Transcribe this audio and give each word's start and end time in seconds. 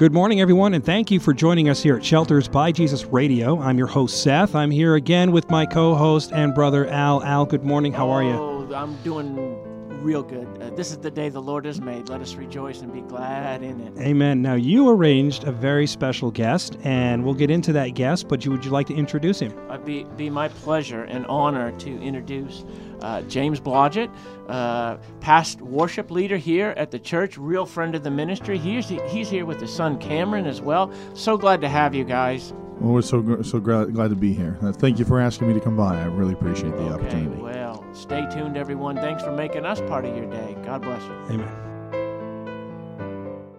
Good 0.00 0.14
morning, 0.14 0.40
everyone, 0.40 0.72
and 0.72 0.82
thank 0.82 1.10
you 1.10 1.20
for 1.20 1.34
joining 1.34 1.68
us 1.68 1.82
here 1.82 1.94
at 1.94 2.02
Shelters 2.02 2.48
by 2.48 2.72
Jesus 2.72 3.04
Radio. 3.04 3.60
I'm 3.60 3.76
your 3.76 3.86
host, 3.86 4.22
Seth. 4.22 4.54
I'm 4.54 4.70
here 4.70 4.94
again 4.94 5.30
with 5.30 5.50
my 5.50 5.66
co 5.66 5.94
host 5.94 6.32
and 6.32 6.54
brother, 6.54 6.86
Al. 6.86 7.22
Al, 7.22 7.44
good 7.44 7.64
morning. 7.64 7.92
How 7.92 8.08
are 8.08 8.22
you? 8.22 8.30
Oh, 8.30 8.72
I'm 8.74 8.96
doing 9.02 9.59
real 10.00 10.22
good. 10.22 10.48
Uh, 10.60 10.70
this 10.70 10.90
is 10.90 10.98
the 10.98 11.10
day 11.10 11.28
the 11.28 11.42
Lord 11.42 11.64
has 11.64 11.80
made. 11.80 12.08
Let 12.08 12.20
us 12.20 12.34
rejoice 12.34 12.80
and 12.80 12.92
be 12.92 13.02
glad 13.02 13.62
in 13.62 13.80
it. 13.80 13.98
Amen. 13.98 14.42
Now, 14.42 14.54
you 14.54 14.88
arranged 14.88 15.44
a 15.44 15.52
very 15.52 15.86
special 15.86 16.30
guest, 16.30 16.76
and 16.82 17.24
we'll 17.24 17.34
get 17.34 17.50
into 17.50 17.72
that 17.74 17.88
guest, 17.88 18.28
but 18.28 18.44
you, 18.44 18.50
would 18.50 18.64
you 18.64 18.70
like 18.70 18.86
to 18.88 18.94
introduce 18.94 19.40
him? 19.40 19.52
It'd 19.68 19.84
be, 19.84 20.04
be 20.16 20.30
my 20.30 20.48
pleasure 20.48 21.04
and 21.04 21.26
honor 21.26 21.72
to 21.78 22.00
introduce 22.00 22.64
uh, 23.02 23.22
James 23.22 23.60
Blodgett, 23.60 24.10
uh, 24.48 24.96
past 25.20 25.60
worship 25.60 26.10
leader 26.10 26.36
here 26.36 26.74
at 26.76 26.90
the 26.90 26.98
church, 26.98 27.38
real 27.38 27.66
friend 27.66 27.94
of 27.94 28.02
the 28.02 28.10
ministry. 28.10 28.58
He's, 28.58 28.88
he's 28.88 29.30
here 29.30 29.46
with 29.46 29.60
his 29.60 29.72
son 29.72 29.98
Cameron 29.98 30.46
as 30.46 30.60
well. 30.60 30.92
So 31.14 31.36
glad 31.36 31.60
to 31.62 31.68
have 31.68 31.94
you 31.94 32.04
guys. 32.04 32.52
Well, 32.80 32.94
we're 32.94 33.02
so 33.02 33.42
so 33.42 33.60
glad, 33.60 33.92
glad 33.92 34.08
to 34.08 34.16
be 34.16 34.32
here. 34.32 34.56
Uh, 34.62 34.72
thank 34.72 34.98
you 34.98 35.04
for 35.04 35.20
asking 35.20 35.48
me 35.48 35.54
to 35.54 35.60
come 35.60 35.76
by. 35.76 36.00
I 36.00 36.06
really 36.06 36.32
appreciate 36.32 36.70
the 36.70 36.84
okay, 36.84 36.94
opportunity. 36.94 37.42
Well, 37.42 37.49
stay 38.00 38.26
tuned, 38.30 38.56
everyone. 38.56 38.96
Thanks 38.96 39.22
for 39.22 39.32
making 39.32 39.64
us 39.64 39.80
part 39.82 40.04
of 40.04 40.16
your 40.16 40.26
day. 40.30 40.56
God 40.64 40.82
bless 40.82 41.02
you. 41.02 41.12
Amen. 41.34 41.70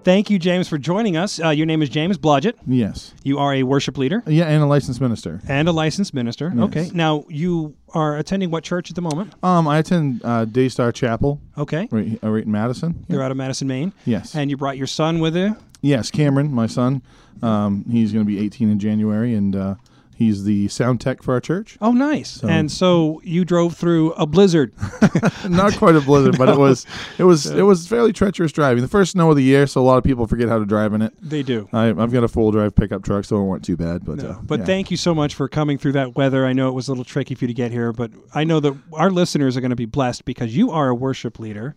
Thank 0.03 0.31
you, 0.31 0.39
James, 0.39 0.67
for 0.67 0.79
joining 0.79 1.15
us. 1.15 1.39
Uh, 1.39 1.49
your 1.49 1.67
name 1.67 1.83
is 1.83 1.89
James 1.89 2.17
Blodgett. 2.17 2.55
Yes. 2.65 3.13
You 3.23 3.37
are 3.37 3.53
a 3.53 3.61
worship 3.61 3.99
leader. 3.99 4.23
Yeah, 4.25 4.45
and 4.45 4.63
a 4.63 4.65
licensed 4.65 4.99
minister. 4.99 5.39
And 5.47 5.67
a 5.67 5.71
licensed 5.71 6.15
minister. 6.15 6.51
Yes. 6.55 6.63
Okay. 6.65 6.89
Now, 6.91 7.23
you 7.29 7.75
are 7.93 8.17
attending 8.17 8.49
what 8.49 8.63
church 8.63 8.89
at 8.89 8.95
the 8.95 9.01
moment? 9.03 9.35
Um, 9.43 9.67
I 9.67 9.77
attend 9.77 10.21
uh, 10.23 10.45
Daystar 10.45 10.91
Chapel. 10.91 11.39
Okay. 11.55 11.87
Right, 11.91 12.17
uh, 12.23 12.31
right 12.31 12.43
in 12.43 12.51
Madison. 12.51 13.05
You're 13.09 13.21
out 13.21 13.29
of 13.29 13.37
Madison, 13.37 13.67
Maine. 13.67 13.93
Yes. 14.05 14.33
And 14.33 14.49
you 14.49 14.57
brought 14.57 14.75
your 14.75 14.87
son 14.87 15.19
with 15.19 15.35
you. 15.35 15.55
Yes, 15.81 16.09
Cameron, 16.09 16.51
my 16.51 16.65
son. 16.65 17.03
Um, 17.43 17.85
he's 17.89 18.11
going 18.11 18.25
to 18.25 18.27
be 18.27 18.39
18 18.39 18.71
in 18.71 18.79
January, 18.79 19.35
and 19.35 19.55
uh, 19.55 19.75
he's 20.21 20.43
the 20.43 20.67
sound 20.67 21.01
tech 21.01 21.23
for 21.23 21.33
our 21.33 21.41
church. 21.41 21.77
Oh, 21.81 21.91
nice. 21.91 22.43
and 22.43 22.71
so 22.71 23.21
you 23.23 23.43
drove 23.43 23.75
through 23.75 24.11
a 24.13 24.25
blizzard. 24.25 24.73
Not 25.49 25.73
quite 25.75 25.95
a 25.95 26.01
blizzard, 26.01 26.37
but 26.37 26.49
it 26.49 26.57
was 26.59 26.85
it 27.17 27.23
was 27.23 27.47
it 27.47 27.63
was 27.63 27.87
fairly 27.87 28.13
treacherous 28.13 28.51
driving. 28.51 28.81
The 28.81 28.87
first 28.87 29.13
snow 29.13 29.29
of 29.31 29.35
the 29.35 29.43
year, 29.43 29.67
so 29.67 29.81
a 29.81 29.83
lot 29.83 29.97
of 29.97 30.03
people 30.03 30.27
forget 30.27 30.49
how 30.49 30.59
to 30.59 30.65
drive 30.65 30.93
in 30.93 31.01
it. 31.01 31.13
They 31.21 31.43
do. 31.43 31.67
I, 31.73 31.89
I've 31.89 32.11
got 32.11 32.23
a 32.23 32.27
full 32.27 32.51
drive 32.51 32.75
pickup 32.75 33.03
truck, 33.03 33.25
so 33.25 33.37
it 33.37 33.43
weren't 33.43 33.65
too 33.65 33.77
bad. 33.77 34.05
But 34.05 34.23
uh, 34.23 34.37
But 34.43 34.59
yeah. 34.59 34.65
thank 34.65 34.91
you 34.91 34.97
so 34.97 35.13
much 35.15 35.35
for 35.35 35.47
coming 35.47 35.77
through 35.77 35.93
that 35.93 36.15
weather. 36.15 36.45
I 36.45 36.53
know 36.53 36.69
it 36.69 36.73
was 36.73 36.87
a 36.87 36.91
little 36.91 37.03
tricky 37.05 37.35
for 37.35 37.45
you 37.45 37.47
to 37.47 37.53
get 37.53 37.71
here, 37.71 37.91
but 37.91 38.11
I 38.33 38.43
know 38.43 38.59
that 38.59 38.75
our 38.93 39.09
listeners 39.11 39.57
are 39.57 39.61
going 39.61 39.71
to 39.71 39.75
be 39.75 39.85
blessed 39.85 40.25
because 40.25 40.55
you 40.55 40.71
are 40.71 40.89
a 40.89 40.95
worship 40.95 41.39
leader. 41.39 41.75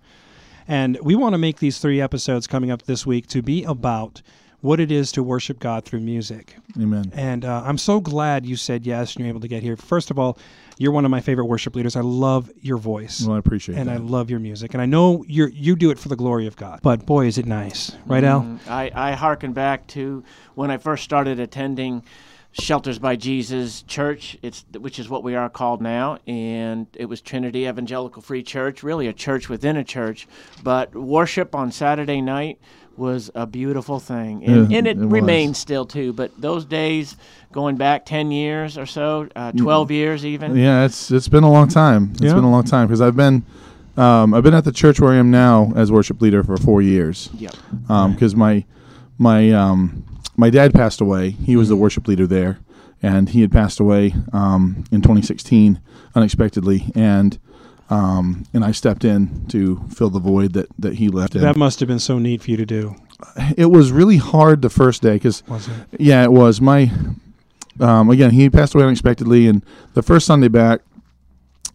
And 0.67 0.99
we 1.03 1.15
want 1.15 1.35
to 1.35 1.39
make 1.39 1.59
these 1.59 1.79
three 1.79 2.01
episodes 2.01 2.47
coming 2.47 2.71
up 2.71 2.83
this 2.83 3.05
week 3.05 3.27
to 3.29 3.43
be 3.43 3.65
about 3.65 4.23
what 4.65 4.81
it 4.81 4.91
is 4.91 5.13
to 5.13 5.23
worship 5.23 5.59
God 5.59 5.85
through 5.85 6.01
music. 6.01 6.57
Amen. 6.81 7.13
And 7.15 7.45
uh, 7.45 7.63
I'm 7.67 7.77
so 7.77 8.01
glad 8.01 8.47
you 8.47 8.57
said 8.57 8.87
yes 8.87 9.15
and 9.15 9.23
you're 9.23 9.29
able 9.29 9.43
to 9.43 9.49
get 9.49 9.63
here. 9.63 9.77
First 9.77 10.11
of 10.11 10.19
all, 10.19 10.39
you're 10.79 10.91
one 10.91 11.05
of 11.05 11.11
my 11.11 11.21
favorite 11.21 11.45
worship 11.45 11.77
leaders. 11.77 11.97
I 11.97 12.01
love 12.01 12.51
your 12.63 12.79
voice. 12.79 13.27
Well, 13.27 13.37
I 13.37 13.39
appreciate 13.39 13.77
it. 13.77 13.81
and 13.81 13.91
that. 13.91 13.97
I 13.97 13.99
love 13.99 14.31
your 14.31 14.41
music. 14.41 14.73
And 14.73 14.81
I 14.81 14.87
know 14.87 15.23
you 15.29 15.49
you 15.49 15.77
do 15.77 15.91
it 15.91 15.99
for 15.99 16.09
the 16.09 16.17
glory 16.17 16.47
of 16.47 16.57
God. 16.57 16.81
But 16.83 17.05
boy, 17.05 17.27
is 17.27 17.37
it 17.37 17.45
nice. 17.45 17.95
Right, 18.07 18.25
Al? 18.25 18.41
Mm, 18.41 18.59
I, 18.67 18.91
I 18.95 19.13
hearken 19.13 19.53
back 19.53 19.87
to 19.89 20.25
when 20.55 20.71
I 20.71 20.79
first 20.79 21.05
started 21.05 21.39
attending 21.39 22.03
Shelters 22.53 22.99
by 22.99 23.17
Jesus 23.17 23.83
Church, 23.83 24.39
it's 24.41 24.65
which 24.79 24.99
is 24.99 25.11
what 25.11 25.23
we 25.23 25.35
are 25.35 25.51
called 25.51 25.83
now, 25.83 26.19
and 26.27 26.87
it 26.95 27.07
was 27.07 27.21
Trinity 27.21 27.67
Evangelical 27.67 28.23
Free 28.23 28.45
Church, 28.45 28.83
really 28.83 29.09
a 29.09 29.13
church 29.13 29.49
within 29.49 29.77
a 29.77 29.85
church. 29.85 30.27
But 30.63 30.95
worship 30.95 31.55
on 31.55 31.71
Saturday 31.71 32.23
night 32.23 32.61
was 32.99 33.31
a 33.35 33.47
beautiful 33.47 33.99
thing, 34.01 34.45
and, 34.45 34.71
Yeah, 34.71 34.79
and 34.79 34.87
it, 34.87 34.99
it 34.99 35.07
remains 35.07 35.59
still 35.59 35.85
too. 35.87 36.13
But 36.13 36.31
those 36.41 36.65
days, 36.65 37.17
going 37.53 37.77
back 37.77 38.05
ten 38.07 38.31
years 38.31 38.77
or 38.79 38.87
so, 38.87 39.29
uh, 39.37 39.53
twelve 39.53 39.91
years 39.91 40.25
even. 40.25 40.57
Yeah, 40.57 40.85
it's 40.85 41.11
it's 41.11 41.29
been 41.29 41.45
a 41.45 41.51
long 41.51 41.69
time. 41.69 42.11
It's 42.15 42.23
Yeah. 42.23 42.35
been 42.35 42.45
a 42.45 42.51
long 42.51 42.65
time 42.65 42.87
because 42.87 43.01
I've 43.01 43.17
been 43.17 43.45
um, 43.97 44.35
I've 44.35 44.43
been 44.43 44.55
at 44.55 44.65
the 44.65 44.73
church 44.73 45.01
where 45.01 45.13
I 45.13 45.17
am 45.17 45.31
now 45.31 45.73
as 45.77 45.93
worship 45.93 46.21
leader 46.21 46.43
for 46.43 46.57
four 46.57 46.83
years. 46.83 47.31
Yep. 47.39 47.55
Because 48.13 48.35
my 48.35 48.65
my 49.19 49.51
um, 49.53 50.05
my 50.37 50.51
dad 50.51 50.75
passed 50.75 51.01
away. 51.01 51.31
He 51.31 51.57
was 51.57 51.69
the 51.69 51.77
worship 51.77 52.09
leader 52.09 52.27
there, 52.27 52.59
and 53.03 53.29
he 53.29 53.41
had 53.41 53.53
passed 53.53 53.79
away 53.81 54.15
um, 54.33 54.85
in 54.91 55.01
2016 55.01 55.81
unexpectedly, 56.17 56.91
and 56.95 57.39
um, 57.91 58.45
and 58.55 58.65
I 58.65 58.73
stepped 58.73 59.05
in 59.05 59.47
to 59.49 59.83
fill 59.91 60.11
the 60.11 60.19
void 60.21 60.53
that 60.55 60.69
that 60.79 60.95
he 60.95 61.09
left. 61.09 61.35
That 61.35 61.55
in. 61.55 61.59
must 61.59 61.81
have 61.81 61.87
been 61.89 61.99
so 61.99 62.19
neat 62.19 62.43
for 62.43 62.51
you 62.51 62.57
to 62.57 62.67
do. 62.67 62.97
It 63.57 63.67
was 63.71 63.93
really 63.93 64.17
hard 64.19 64.63
the 64.63 64.71
first 64.71 65.03
day 65.03 65.15
because 65.15 65.43
Was 65.49 65.69
it? 65.69 65.75
yeah, 65.99 66.23
it 66.25 66.33
was. 66.33 66.61
My 66.61 66.91
um, 67.81 68.11
again, 68.11 68.31
he 68.31 68.49
passed 68.51 68.75
away 68.75 68.85
unexpectedly, 68.85 69.47
and 69.47 69.65
the 69.95 70.03
first 70.03 70.27
Sunday 70.27 70.49
back 70.49 70.81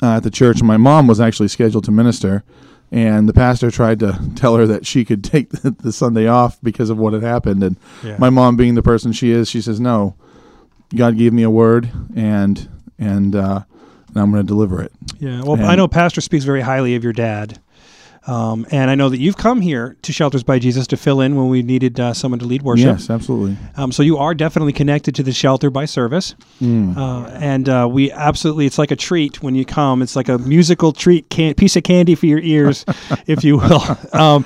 uh, 0.01 0.17
at 0.17 0.23
the 0.23 0.29
church, 0.31 0.61
my 0.63 0.77
mom 0.77 1.07
was 1.07 1.19
actually 1.19 1.47
scheduled 1.49 1.83
to 1.85 1.91
minister, 1.91 2.43
and 2.91 3.27
the 3.27 3.33
pastor 3.33 3.69
tried 3.69 3.99
to 3.99 4.17
tell 4.35 4.55
her 4.55 4.65
that 4.67 4.85
she 4.85 5.03
could 5.05 5.23
take 5.33 5.49
the, 5.49 5.71
the 5.71 5.91
Sunday 5.91 6.27
off 6.27 6.57
because 6.63 6.89
of 6.89 6.97
what 6.97 7.13
had 7.13 7.23
happened. 7.23 7.63
And 7.63 7.75
Yeah. 8.03 8.15
my 8.17 8.29
mom, 8.29 8.55
being 8.55 8.75
the 8.75 8.83
person 8.83 9.11
she 9.11 9.31
is, 9.31 9.49
she 9.49 9.61
says, 9.61 9.79
"No, 9.79 10.15
God 10.95 11.17
gave 11.17 11.33
me 11.33 11.43
a 11.43 11.49
word, 11.49 11.89
and 12.15 12.67
and, 12.97 13.33
uh, 13.35 13.61
and 14.09 14.17
I'm 14.17 14.31
going 14.31 14.43
to 14.43 14.47
deliver 14.47 14.81
it." 14.81 14.91
Yeah, 15.19 15.41
well, 15.43 15.53
And- 15.53 15.65
I 15.65 15.75
know 15.75 15.87
Pastor 15.87 16.21
speaks 16.21 16.45
very 16.45 16.61
highly 16.61 16.95
of 16.95 17.03
your 17.03 17.13
dad. 17.13 17.59
Um, 18.27 18.67
and 18.69 18.91
I 18.91 18.95
know 18.95 19.09
that 19.09 19.17
you've 19.17 19.37
come 19.37 19.59
here 19.61 19.95
to 20.03 20.11
Shelters 20.13 20.43
by 20.43 20.59
Jesus 20.59 20.85
to 20.87 20.97
fill 20.97 21.21
in 21.21 21.35
when 21.35 21.47
we 21.47 21.63
needed 21.63 21.99
uh, 21.99 22.13
someone 22.13 22.37
to 22.39 22.45
lead 22.45 22.61
worship. 22.61 22.85
Yes, 22.85 23.09
absolutely. 23.09 23.57
Um, 23.75 23.91
so 23.91 24.03
you 24.03 24.17
are 24.17 24.35
definitely 24.35 24.73
connected 24.73 25.15
to 25.15 25.23
the 25.23 25.31
shelter 25.31 25.71
by 25.71 25.85
service. 25.85 26.35
Mm. 26.61 26.95
Uh, 26.95 27.27
and 27.39 27.67
uh, 27.69 27.87
we 27.89 28.11
absolutely, 28.11 28.65
it's 28.67 28.77
like 28.77 28.91
a 28.91 28.95
treat 28.95 29.41
when 29.41 29.55
you 29.55 29.65
come. 29.65 30.01
It's 30.03 30.15
like 30.15 30.27
a 30.27 30.37
musical 30.37 30.91
treat, 30.91 31.29
can- 31.29 31.55
piece 31.55 31.75
of 31.75 31.83
candy 31.83 32.13
for 32.13 32.25
your 32.27 32.39
ears, 32.39 32.85
if 33.25 33.43
you 33.43 33.57
will. 33.57 33.81
Um, 34.13 34.45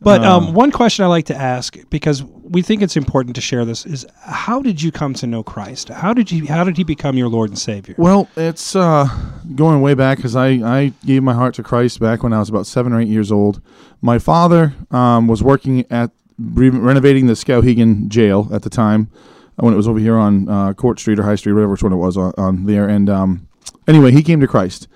but 0.00 0.22
um, 0.22 0.52
one 0.52 0.70
question 0.70 1.04
I 1.04 1.08
like 1.08 1.26
to 1.26 1.34
ask, 1.36 1.76
because 1.88 2.22
we 2.44 2.62
think 2.62 2.82
it's 2.82 2.96
important 2.96 3.34
to 3.36 3.40
share 3.40 3.64
this, 3.64 3.86
is 3.86 4.06
how 4.22 4.60
did 4.60 4.82
you 4.82 4.92
come 4.92 5.14
to 5.14 5.26
know 5.26 5.42
Christ? 5.42 5.88
How 5.88 6.12
did 6.12 6.30
you? 6.30 6.46
How 6.46 6.64
did 6.64 6.76
He 6.76 6.84
become 6.84 7.16
your 7.16 7.28
Lord 7.28 7.50
and 7.50 7.58
Savior? 7.58 7.94
Well, 7.98 8.28
it's 8.36 8.76
uh, 8.76 9.08
going 9.54 9.80
way 9.80 9.94
back 9.94 10.18
because 10.18 10.36
I, 10.36 10.48
I 10.48 10.92
gave 11.04 11.22
my 11.22 11.32
heart 11.32 11.54
to 11.54 11.62
Christ 11.62 12.00
back 12.00 12.22
when 12.22 12.32
I 12.32 12.38
was 12.38 12.48
about 12.48 12.66
seven 12.66 12.92
or 12.92 13.00
eight 13.00 13.08
years 13.08 13.32
old. 13.32 13.60
My 14.02 14.18
father 14.18 14.74
um, 14.90 15.26
was 15.26 15.42
working 15.42 15.86
at 15.90 16.10
re- 16.38 16.68
renovating 16.68 17.26
the 17.26 17.34
Skowhegan 17.34 18.08
jail 18.08 18.48
at 18.52 18.62
the 18.62 18.70
time 18.70 19.10
when 19.56 19.72
it 19.72 19.76
was 19.76 19.88
over 19.88 19.98
here 19.98 20.16
on 20.16 20.48
uh, 20.48 20.72
Court 20.74 20.98
Street 20.98 21.18
or 21.18 21.22
High 21.22 21.36
Street, 21.36 21.52
whatever 21.54 21.72
which 21.72 21.82
one 21.82 21.92
it 21.92 21.96
was 21.96 22.16
on, 22.16 22.32
on 22.36 22.66
there. 22.66 22.88
And 22.88 23.08
um, 23.08 23.48
anyway, 23.88 24.10
he 24.10 24.22
came 24.22 24.40
to 24.40 24.46
Christ 24.46 24.88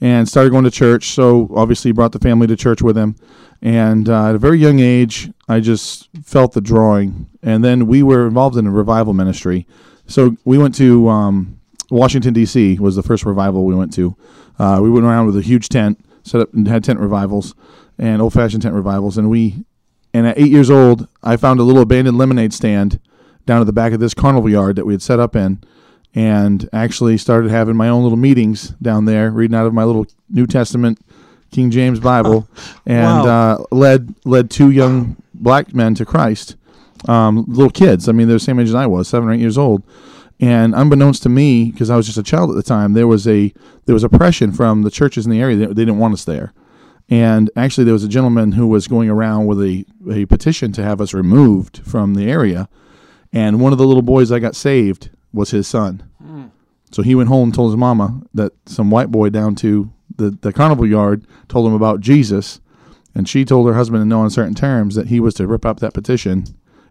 and 0.00 0.28
started 0.28 0.50
going 0.50 0.64
to 0.64 0.70
church. 0.70 1.10
So 1.10 1.50
obviously, 1.54 1.92
brought 1.92 2.12
the 2.12 2.18
family 2.18 2.46
to 2.46 2.56
church 2.56 2.82
with 2.82 2.96
him. 2.96 3.16
And 3.62 4.08
uh, 4.08 4.28
at 4.28 4.34
a 4.34 4.38
very 4.38 4.58
young 4.58 4.80
age, 4.80 5.30
I 5.48 5.60
just 5.60 6.08
felt 6.22 6.52
the 6.52 6.60
drawing. 6.60 7.28
And 7.42 7.64
then 7.64 7.86
we 7.86 8.02
were 8.02 8.26
involved 8.26 8.56
in 8.56 8.66
a 8.66 8.70
revival 8.70 9.14
ministry. 9.14 9.66
So 10.06 10.36
we 10.44 10.58
went 10.58 10.74
to 10.76 11.08
um, 11.08 11.60
Washington 11.90 12.34
D.C. 12.34 12.78
was 12.78 12.96
the 12.96 13.02
first 13.02 13.24
revival 13.24 13.64
we 13.64 13.74
went 13.74 13.92
to. 13.94 14.16
Uh, 14.58 14.80
we 14.82 14.90
went 14.90 15.06
around 15.06 15.26
with 15.26 15.36
a 15.36 15.42
huge 15.42 15.68
tent, 15.68 16.04
set 16.22 16.40
up 16.40 16.52
and 16.52 16.66
had 16.68 16.84
tent 16.84 17.00
revivals 17.00 17.54
and 17.98 18.20
old-fashioned 18.20 18.62
tent 18.62 18.74
revivals. 18.74 19.16
And 19.16 19.30
we, 19.30 19.64
and 20.12 20.26
at 20.26 20.38
eight 20.38 20.50
years 20.50 20.70
old, 20.70 21.08
I 21.22 21.36
found 21.36 21.60
a 21.60 21.62
little 21.62 21.82
abandoned 21.82 22.18
lemonade 22.18 22.52
stand 22.52 23.00
down 23.46 23.60
at 23.60 23.66
the 23.66 23.72
back 23.72 23.92
of 23.92 24.00
this 24.00 24.14
carnival 24.14 24.50
yard 24.50 24.76
that 24.76 24.84
we 24.84 24.92
had 24.92 25.02
set 25.02 25.20
up 25.20 25.36
in, 25.36 25.62
and 26.16 26.68
actually 26.72 27.18
started 27.18 27.50
having 27.50 27.76
my 27.76 27.88
own 27.88 28.02
little 28.02 28.18
meetings 28.18 28.70
down 28.82 29.04
there, 29.04 29.30
reading 29.30 29.54
out 29.54 29.66
of 29.66 29.74
my 29.74 29.84
little 29.84 30.06
New 30.30 30.46
Testament 30.46 30.98
King 31.52 31.70
James 31.70 32.00
Bible, 32.00 32.48
and 32.86 33.22
Wow. 33.24 33.26
uh, 33.52 33.64
led 33.70 34.14
led 34.24 34.50
two 34.50 34.70
young 34.70 35.16
black 35.34 35.74
men 35.74 35.94
to 35.96 36.04
Christ, 36.06 36.56
um, 37.06 37.44
little 37.46 37.70
kids. 37.70 38.08
I 38.08 38.12
mean, 38.12 38.26
they're 38.26 38.36
the 38.36 38.40
same 38.40 38.58
age 38.58 38.68
as 38.68 38.74
I 38.74 38.86
was, 38.86 39.06
seven 39.08 39.28
or 39.28 39.32
eight 39.32 39.40
years 39.40 39.58
old. 39.58 39.82
And 40.40 40.74
unbeknownst 40.74 41.22
to 41.22 41.28
me, 41.30 41.70
because 41.70 41.88
I 41.88 41.96
was 41.96 42.04
just 42.06 42.18
a 42.18 42.22
child 42.22 42.50
at 42.50 42.56
the 42.56 42.62
time, 42.62 42.92
there 42.94 43.06
was 43.06 43.28
a 43.28 43.52
there 43.84 43.94
was 43.94 44.04
oppression 44.04 44.52
from 44.52 44.82
the 44.82 44.90
churches 44.90 45.24
in 45.26 45.30
the 45.30 45.40
area. 45.40 45.56
They, 45.56 45.66
they 45.66 45.74
didn't 45.74 45.98
want 45.98 46.14
us 46.14 46.24
there. 46.24 46.52
And 47.08 47.50
actually, 47.56 47.84
there 47.84 47.92
was 47.92 48.04
a 48.04 48.08
gentleman 48.08 48.52
who 48.52 48.66
was 48.66 48.88
going 48.88 49.08
around 49.08 49.46
with 49.46 49.60
a, 49.62 49.84
a 50.10 50.24
petition 50.26 50.72
to 50.72 50.82
have 50.82 51.00
us 51.00 51.14
removed 51.14 51.78
from 51.84 52.14
the 52.14 52.28
area. 52.28 52.68
And 53.32 53.60
one 53.60 53.72
of 53.72 53.78
the 53.78 53.86
little 53.86 54.02
boys 54.02 54.30
that 54.30 54.40
got 54.40 54.56
saved 54.56 55.10
was 55.32 55.50
his 55.50 55.66
son. 55.66 56.08
Hmm. 56.22 56.46
So 56.90 57.02
he 57.02 57.14
went 57.14 57.28
home 57.28 57.48
and 57.48 57.54
told 57.54 57.72
his 57.72 57.76
mama 57.76 58.22
that 58.34 58.52
some 58.66 58.90
white 58.90 59.10
boy 59.10 59.30
down 59.30 59.54
to 59.56 59.92
the, 60.16 60.30
the 60.30 60.52
carnival 60.52 60.86
yard 60.86 61.26
told 61.48 61.66
him 61.66 61.74
about 61.74 62.00
Jesus. 62.00 62.60
And 63.14 63.28
she 63.28 63.44
told 63.44 63.66
her 63.66 63.74
husband 63.74 64.02
in 64.02 64.08
no 64.08 64.22
uncertain 64.22 64.54
terms 64.54 64.94
that 64.94 65.08
he 65.08 65.20
was 65.20 65.34
to 65.34 65.46
rip 65.46 65.64
up 65.64 65.80
that 65.80 65.94
petition 65.94 66.44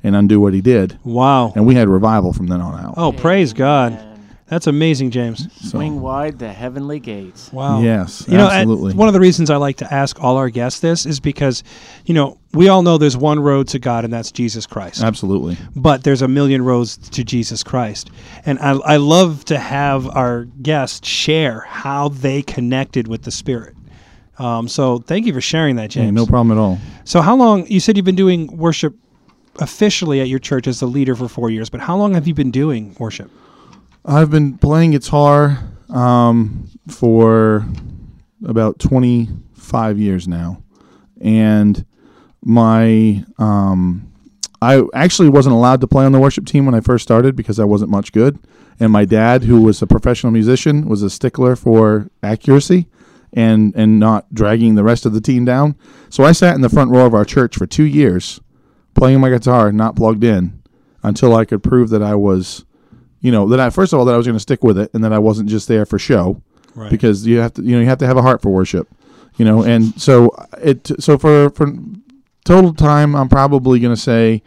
and 0.03 0.15
undo 0.15 0.39
what 0.39 0.53
he 0.53 0.61
did. 0.61 0.99
Wow. 1.03 1.53
And 1.55 1.65
we 1.65 1.75
had 1.75 1.87
revival 1.87 2.33
from 2.33 2.47
then 2.47 2.61
on 2.61 2.83
out. 2.83 2.95
Oh, 2.97 3.11
praise 3.11 3.53
God. 3.53 4.14
That's 4.47 4.68
amazing, 4.68 5.09
James. 5.09 5.47
So, 5.63 5.69
Swing 5.80 6.01
wide 6.01 6.38
the 6.38 6.53
heavenly 6.53 7.00
gates. 7.00 7.51
Wow. 7.51 7.81
Yes, 7.81 8.25
You 8.27 8.38
know, 8.38 8.47
absolutely. 8.47 8.92
and 8.92 9.00
one 9.00 9.07
of 9.07 9.15
the 9.15 9.19
reasons 9.19 9.50
I 9.50 9.56
like 9.56 9.77
to 9.77 9.92
ask 9.92 10.21
all 10.21 10.38
our 10.38 10.51
guests 10.51 10.81
this 10.81 11.07
is 11.07 11.19
because, 11.19 11.63
you 12.06 12.13
know, 12.13 12.38
we 12.53 12.69
all 12.69 12.83
know 12.83 13.00
there's 13.00 13.18
one 13.18 13.39
road 13.39 13.68
to 13.69 13.80
God, 13.80 14.03
and 14.03 14.13
that's 14.13 14.31
Jesus 14.31 14.68
Christ. 14.68 15.01
absolutely. 15.01 15.57
But 15.75 16.03
there's 16.03 16.21
a 16.21 16.27
million 16.27 16.63
roads 16.63 16.95
to 17.09 17.24
Jesus 17.24 17.63
Christ. 17.63 18.12
And 18.45 18.59
I, 18.59 18.74
I 18.74 18.97
love 18.97 19.45
to 19.45 19.57
have 19.57 20.07
our 20.15 20.44
guests 20.62 21.07
share 21.07 21.62
how 21.62 22.09
they 22.09 22.44
connected 22.44 23.07
with 23.07 23.24
the 23.24 23.31
Spirit. 23.31 23.75
Um, 24.38 24.68
so 24.68 25.00
thank 25.00 25.25
you 25.25 25.33
for 25.33 25.41
sharing 25.41 25.77
that, 25.77 25.91
Hey, 25.94 26.01
James. 26.01 26.13
no 26.13 26.27
problem 26.27 26.56
at 26.56 26.62
all. 26.62 26.77
So 27.03 27.21
how 27.21 27.36
long? 27.36 27.65
You 27.65 27.80
said 27.80 27.98
you've 27.98 28.06
been 28.06 28.15
doing 28.15 28.56
worship 28.56 28.94
officially 29.59 30.19
at 30.21 30.27
your 30.27 30.39
church 30.39 30.68
as 30.68 30.80
the 30.80 30.86
leader 30.88 31.15
for 31.15 31.27
four 31.27 31.50
years, 31.50 31.69
but 31.69 31.80
how 31.80 31.98
long 31.98 32.13
have 32.13 32.27
you 32.27 32.33
been 32.36 32.51
doing 32.51 32.95
worship? 33.00 33.31
I've 34.07 34.29
been 34.29 34.59
playing 34.59 34.91
guitar 34.91 35.57
um, 35.89 36.69
for 36.87 37.65
about 38.45 38.77
25 38.77 39.97
years 39.97 40.27
now, 40.27 40.61
and 41.19 41.83
my 42.43 43.25
um, 43.39 44.11
I 44.61 44.83
actually 44.93 45.29
wasn't 45.29 45.55
allowed 45.55 45.81
to 45.81 45.87
play 45.87 46.05
on 46.05 46.11
the 46.11 46.19
worship 46.19 46.45
team 46.45 46.67
when 46.67 46.75
I 46.75 46.81
first 46.81 47.01
started 47.01 47.35
because 47.35 47.59
I 47.59 47.63
wasn't 47.63 47.89
much 47.89 48.11
good, 48.11 48.37
and 48.79 48.91
my 48.91 49.05
dad, 49.05 49.43
who 49.43 49.61
was 49.61 49.81
a 49.81 49.87
professional 49.87 50.31
musician, 50.31 50.87
was 50.87 51.01
a 51.01 51.09
stickler 51.09 51.55
for 51.55 52.11
accuracy 52.21 52.87
and 53.33 53.73
and 53.75 53.99
not 53.99 54.31
dragging 54.31 54.75
the 54.75 54.83
rest 54.83 55.07
of 55.07 55.13
the 55.13 55.21
team 55.21 55.45
down. 55.45 55.75
So 56.09 56.23
I 56.23 56.31
sat 56.31 56.53
in 56.53 56.61
the 56.61 56.69
front 56.69 56.91
row 56.91 57.07
of 57.07 57.15
our 57.15 57.25
church 57.25 57.57
for 57.57 57.65
two 57.65 57.85
years, 57.85 58.39
playing 58.93 59.19
my 59.19 59.31
guitar, 59.31 59.71
not 59.71 59.95
plugged 59.95 60.23
in, 60.23 60.61
until 61.01 61.35
I 61.35 61.43
could 61.43 61.63
prove 61.63 61.89
that 61.89 62.03
I 62.03 62.13
was 62.13 62.65
you 63.25 63.31
know 63.31 63.48
that 63.50 63.60
I 63.60 63.69
first 63.69 63.92
of 63.94 64.00
all 64.00 64.06
that 64.06 64.13
I 64.13 64.18
was 64.18 64.27
going 64.27 64.36
to 64.42 64.48
stick 64.50 64.63
with 64.63 64.77
it 64.77 64.89
and 64.94 65.04
that 65.04 65.13
I 65.13 65.19
wasn't 65.19 65.50
just 65.50 65.68
there 65.68 65.86
for 65.86 65.98
show 66.00 66.42
Right. 66.75 66.92
because 66.92 67.25
you 67.25 67.38
have 67.39 67.54
to 67.56 67.62
you 67.63 67.72
know 67.75 67.80
you 67.81 67.88
have 67.88 68.00
to 68.00 68.07
have 68.07 68.18
a 68.18 68.22
heart 68.22 68.42
for 68.42 68.50
worship 68.50 68.88
you 69.38 69.45
know 69.45 69.63
and 69.63 70.00
so 70.00 70.30
it 70.72 70.92
so 71.00 71.18
for 71.18 71.50
for 71.51 71.68
total 72.44 72.74
time 72.74 73.16
I'm 73.16 73.30
probably 73.30 73.80
going 73.80 73.95
to 73.95 74.01
say 74.01 74.42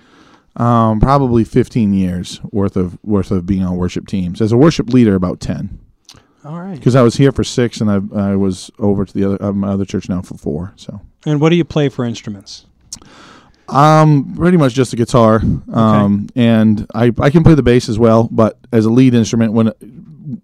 um, 0.57 1.01
probably 1.01 1.45
15 1.45 1.95
years 1.95 2.41
worth 2.53 2.77
of 2.77 2.99
worth 3.05 3.31
of 3.31 3.47
being 3.47 3.63
on 3.63 3.77
worship 3.77 4.07
teams 4.07 4.41
as 4.41 4.53
a 4.53 4.57
worship 4.57 4.93
leader 4.93 5.15
about 5.15 5.41
10 5.41 5.79
all 6.45 6.61
right. 6.61 6.75
because 6.77 6.95
I 6.95 7.03
was 7.03 7.17
here 7.17 7.33
for 7.33 7.45
six 7.45 7.81
and 7.81 7.91
I 7.91 7.97
I 8.33 8.37
was 8.37 8.71
over 8.79 9.05
to 9.07 9.13
the 9.15 9.25
other 9.25 9.39
uh, 9.43 9.53
my 9.53 9.69
other 9.69 9.85
church 9.87 10.09
now 10.09 10.21
for 10.23 10.37
four 10.37 10.73
so 10.77 11.01
And 11.27 11.41
what 11.41 11.49
do 11.51 11.57
you 11.57 11.65
play 11.65 11.89
for 11.89 12.05
instruments? 12.05 12.67
Um, 13.69 14.35
pretty 14.37 14.57
much 14.57 14.73
just 14.75 14.93
a 14.93 14.97
guitar. 14.97 15.43
Um, 15.73 16.29
and 16.35 16.87
I, 16.95 17.13
I 17.21 17.31
can 17.31 17.43
play 17.45 17.55
the 17.55 17.63
bass 17.63 17.89
as 17.89 17.99
well, 17.99 18.29
but 18.31 18.59
as 18.73 18.85
a 18.87 18.91
lead 18.91 19.15
instrument, 19.15 19.53
when 19.53 19.73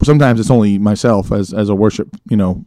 sometimes 0.03 0.41
it's 0.41 0.51
only 0.51 0.79
myself 0.79 1.33
as, 1.33 1.53
as 1.55 1.69
a 1.69 1.75
worship, 1.75 2.09
you 2.29 2.37
know, 2.37 2.65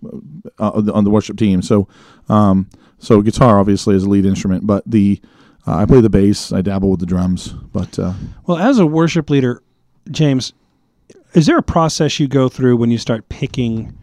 uh, 0.59 0.71
on 0.71 0.85
the- 0.85 0.93
on 0.93 1.03
the 1.03 1.09
worship 1.11 1.37
team. 1.37 1.61
So, 1.61 1.87
um, 2.29 2.69
so 2.99 3.21
guitar 3.21 3.59
obviously 3.59 3.95
is 3.95 4.03
a 4.03 4.09
lead 4.09 4.25
instrument, 4.25 4.65
but 4.65 4.83
the 4.87 5.21
uh, 5.67 5.75
I 5.75 5.85
play 5.85 5.99
the 6.01 6.09
bass. 6.09 6.51
I 6.53 6.61
dabble 6.61 6.89
with 6.91 7.01
the 7.01 7.05
drums, 7.05 7.49
but 7.73 7.99
uh, 7.99 8.13
Well, 8.45 8.57
as 8.57 8.79
a 8.79 8.85
worship 8.85 9.29
leader, 9.29 9.61
James, 10.09 10.53
is 11.33 11.45
there 11.45 11.57
a 11.57 11.63
process 11.63 12.19
you 12.19 12.27
go 12.27 12.47
through 12.49 12.77
when 12.77 12.89
you 12.89 12.97
start 12.97 13.27
picking 13.29 13.95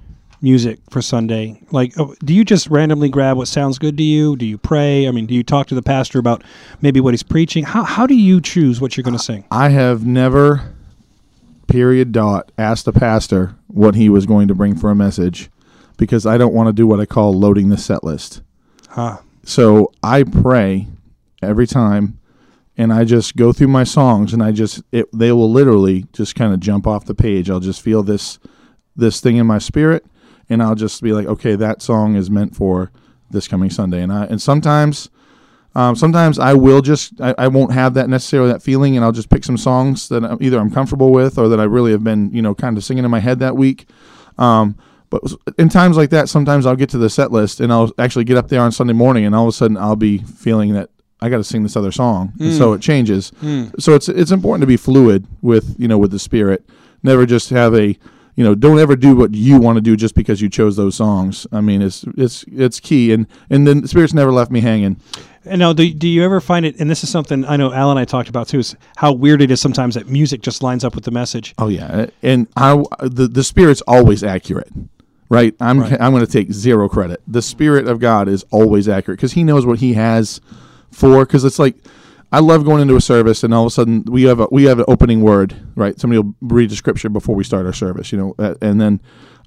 music 0.44 0.78
for 0.90 1.02
Sunday? 1.02 1.60
Like, 1.72 1.98
oh, 1.98 2.14
do 2.24 2.32
you 2.32 2.44
just 2.44 2.68
randomly 2.68 3.08
grab 3.08 3.36
what 3.36 3.48
sounds 3.48 3.78
good 3.78 3.96
to 3.96 4.04
you? 4.04 4.36
Do 4.36 4.46
you 4.46 4.58
pray? 4.58 5.08
I 5.08 5.10
mean, 5.10 5.26
do 5.26 5.34
you 5.34 5.42
talk 5.42 5.66
to 5.68 5.74
the 5.74 5.82
pastor 5.82 6.20
about 6.20 6.44
maybe 6.80 7.00
what 7.00 7.14
he's 7.14 7.24
preaching? 7.24 7.64
How, 7.64 7.82
how 7.82 8.06
do 8.06 8.14
you 8.14 8.40
choose 8.40 8.80
what 8.80 8.96
you're 8.96 9.02
going 9.02 9.16
to 9.16 9.22
sing? 9.22 9.44
I 9.50 9.70
have 9.70 10.06
never, 10.06 10.74
period 11.66 12.12
dot, 12.12 12.52
asked 12.58 12.84
the 12.84 12.92
pastor 12.92 13.56
what 13.66 13.96
he 13.96 14.08
was 14.08 14.26
going 14.26 14.46
to 14.46 14.54
bring 14.54 14.76
for 14.76 14.90
a 14.90 14.94
message, 14.94 15.50
because 15.96 16.26
I 16.26 16.38
don't 16.38 16.54
want 16.54 16.68
to 16.68 16.72
do 16.72 16.86
what 16.86 17.00
I 17.00 17.06
call 17.06 17.32
loading 17.32 17.70
the 17.70 17.78
set 17.78 18.04
list. 18.04 18.42
Ah, 18.96 19.22
So 19.44 19.92
I 20.02 20.22
pray 20.22 20.86
every 21.42 21.66
time 21.66 22.18
and 22.76 22.92
I 22.92 23.04
just 23.04 23.36
go 23.36 23.52
through 23.52 23.68
my 23.68 23.84
songs 23.84 24.32
and 24.32 24.42
I 24.42 24.52
just 24.52 24.82
it, 24.92 25.06
they 25.12 25.32
will 25.32 25.50
literally 25.50 26.06
just 26.12 26.34
kind 26.34 26.52
of 26.52 26.60
jump 26.60 26.86
off 26.86 27.04
the 27.04 27.14
page. 27.14 27.50
I'll 27.50 27.60
just 27.60 27.82
feel 27.82 28.02
this 28.02 28.38
this 28.96 29.20
thing 29.20 29.36
in 29.36 29.46
my 29.46 29.58
spirit 29.58 30.04
and 30.48 30.62
I'll 30.62 30.74
just 30.74 31.02
be 31.02 31.12
like, 31.12 31.26
okay, 31.26 31.56
that 31.56 31.82
song 31.82 32.16
is 32.16 32.30
meant 32.30 32.54
for 32.54 32.90
this 33.30 33.48
coming 33.48 33.70
Sunday. 33.70 34.02
And 34.02 34.12
I 34.12 34.24
and 34.24 34.40
sometimes 34.40 35.10
um, 35.74 35.96
sometimes 35.96 36.38
I 36.38 36.54
will 36.54 36.80
just 36.80 37.20
I, 37.20 37.34
I 37.36 37.48
won't 37.48 37.72
have 37.72 37.94
that 37.94 38.08
necessarily 38.08 38.52
that 38.52 38.62
feeling 38.62 38.96
and 38.96 39.04
I'll 39.04 39.12
just 39.12 39.30
pick 39.30 39.44
some 39.44 39.58
songs 39.58 40.08
that 40.08 40.24
I'm, 40.24 40.38
either 40.40 40.58
I'm 40.58 40.70
comfortable 40.70 41.10
with 41.10 41.38
or 41.38 41.48
that 41.48 41.58
I 41.58 41.64
really 41.64 41.92
have 41.92 42.04
been, 42.04 42.30
you 42.32 42.42
know, 42.42 42.54
kind 42.54 42.76
of 42.76 42.84
singing 42.84 43.04
in 43.04 43.10
my 43.10 43.20
head 43.20 43.40
that 43.40 43.56
week. 43.56 43.88
Um, 44.38 44.76
but 45.10 45.22
in 45.58 45.68
times 45.68 45.96
like 45.96 46.10
that, 46.10 46.28
sometimes 46.28 46.66
I'll 46.66 46.74
get 46.76 46.88
to 46.90 46.98
the 46.98 47.10
set 47.10 47.30
list 47.30 47.60
and 47.60 47.72
I'll 47.72 47.92
actually 47.98 48.24
get 48.24 48.36
up 48.36 48.48
there 48.48 48.60
on 48.60 48.72
Sunday 48.72 48.94
morning, 48.94 49.24
and 49.24 49.34
all 49.34 49.44
of 49.44 49.48
a 49.48 49.52
sudden 49.52 49.76
I'll 49.76 49.94
be 49.96 50.18
feeling 50.18 50.72
that 50.72 50.90
I 51.20 51.28
got 51.28 51.36
to 51.36 51.44
sing 51.44 51.62
this 51.62 51.76
other 51.76 51.92
song. 51.92 52.32
And 52.40 52.52
so 52.52 52.72
it 52.72 52.80
changes. 52.82 53.30
So 53.78 53.94
it's 53.94 54.08
it's 54.08 54.32
important 54.32 54.62
to 54.62 54.66
be 54.66 54.76
fluid 54.76 55.26
with 55.40 55.76
you 55.78 55.86
know 55.88 55.98
with 55.98 56.10
the 56.10 56.18
spirit. 56.18 56.68
Never 57.02 57.26
just 57.26 57.50
have 57.50 57.74
a 57.74 57.96
you 58.36 58.44
know 58.44 58.54
don't 58.54 58.78
ever 58.78 58.96
do 58.96 59.14
what 59.14 59.34
you 59.34 59.58
want 59.58 59.76
to 59.76 59.80
do 59.80 59.96
just 59.96 60.14
because 60.14 60.40
you 60.40 60.48
chose 60.48 60.76
those 60.76 60.96
songs. 60.96 61.46
I 61.52 61.60
mean 61.60 61.82
it's 61.82 62.04
it's 62.16 62.44
it's 62.48 62.80
key, 62.80 63.12
and 63.12 63.26
and 63.50 63.66
then 63.66 63.82
the 63.82 63.88
spirit's 63.88 64.14
never 64.14 64.32
left 64.32 64.50
me 64.50 64.60
hanging. 64.60 64.96
and 65.44 65.58
now, 65.58 65.72
do, 65.72 65.92
do 65.92 66.08
you 66.08 66.24
ever 66.24 66.40
find 66.40 66.64
it? 66.66 66.80
And 66.80 66.90
this 66.90 67.04
is 67.04 67.10
something 67.10 67.44
I 67.44 67.56
know 67.56 67.72
Al 67.72 67.90
and 67.90 67.98
I 67.98 68.04
talked 68.04 68.28
about 68.28 68.48
too. 68.48 68.58
Is 68.58 68.76
how 68.96 69.12
weird 69.12 69.40
it 69.40 69.50
is 69.50 69.60
sometimes 69.60 69.94
that 69.94 70.08
music 70.08 70.42
just 70.42 70.62
lines 70.62 70.84
up 70.84 70.94
with 70.94 71.04
the 71.04 71.10
message. 71.10 71.54
Oh 71.58 71.68
yeah, 71.68 72.06
and 72.22 72.48
I 72.56 72.82
the 73.00 73.28
the 73.28 73.44
spirit's 73.44 73.82
always 73.82 74.24
accurate, 74.24 74.72
right? 75.28 75.54
I'm 75.60 75.82
I'm 75.82 76.12
going 76.12 76.26
to 76.26 76.32
take 76.32 76.52
zero 76.52 76.88
credit. 76.88 77.22
The 77.26 77.42
spirit 77.42 77.86
of 77.86 78.00
God 78.00 78.28
is 78.28 78.44
always 78.50 78.88
accurate 78.88 79.18
because 79.18 79.32
He 79.32 79.44
knows 79.44 79.64
what 79.66 79.78
He 79.78 79.94
has 79.94 80.40
for. 80.90 81.24
Because 81.24 81.44
it's 81.44 81.58
like 81.58 81.76
I 82.34 82.40
love 82.40 82.64
going 82.64 82.82
into 82.82 82.96
a 82.96 83.00
service 83.00 83.44
and 83.44 83.54
all 83.54 83.62
of 83.62 83.68
a 83.68 83.70
sudden 83.70 84.02
we 84.08 84.24
have 84.24 84.40
a 84.40 84.48
we 84.50 84.64
have 84.64 84.80
an 84.80 84.86
opening 84.88 85.20
word, 85.20 85.54
right? 85.76 85.98
Somebody 86.00 86.20
will 86.20 86.34
read 86.40 86.68
the 86.68 86.74
scripture 86.74 87.08
before 87.08 87.36
we 87.36 87.44
start 87.44 87.64
our 87.64 87.72
service, 87.72 88.10
you 88.10 88.18
know, 88.18 88.34
uh, 88.40 88.56
and 88.60 88.80
then 88.80 89.00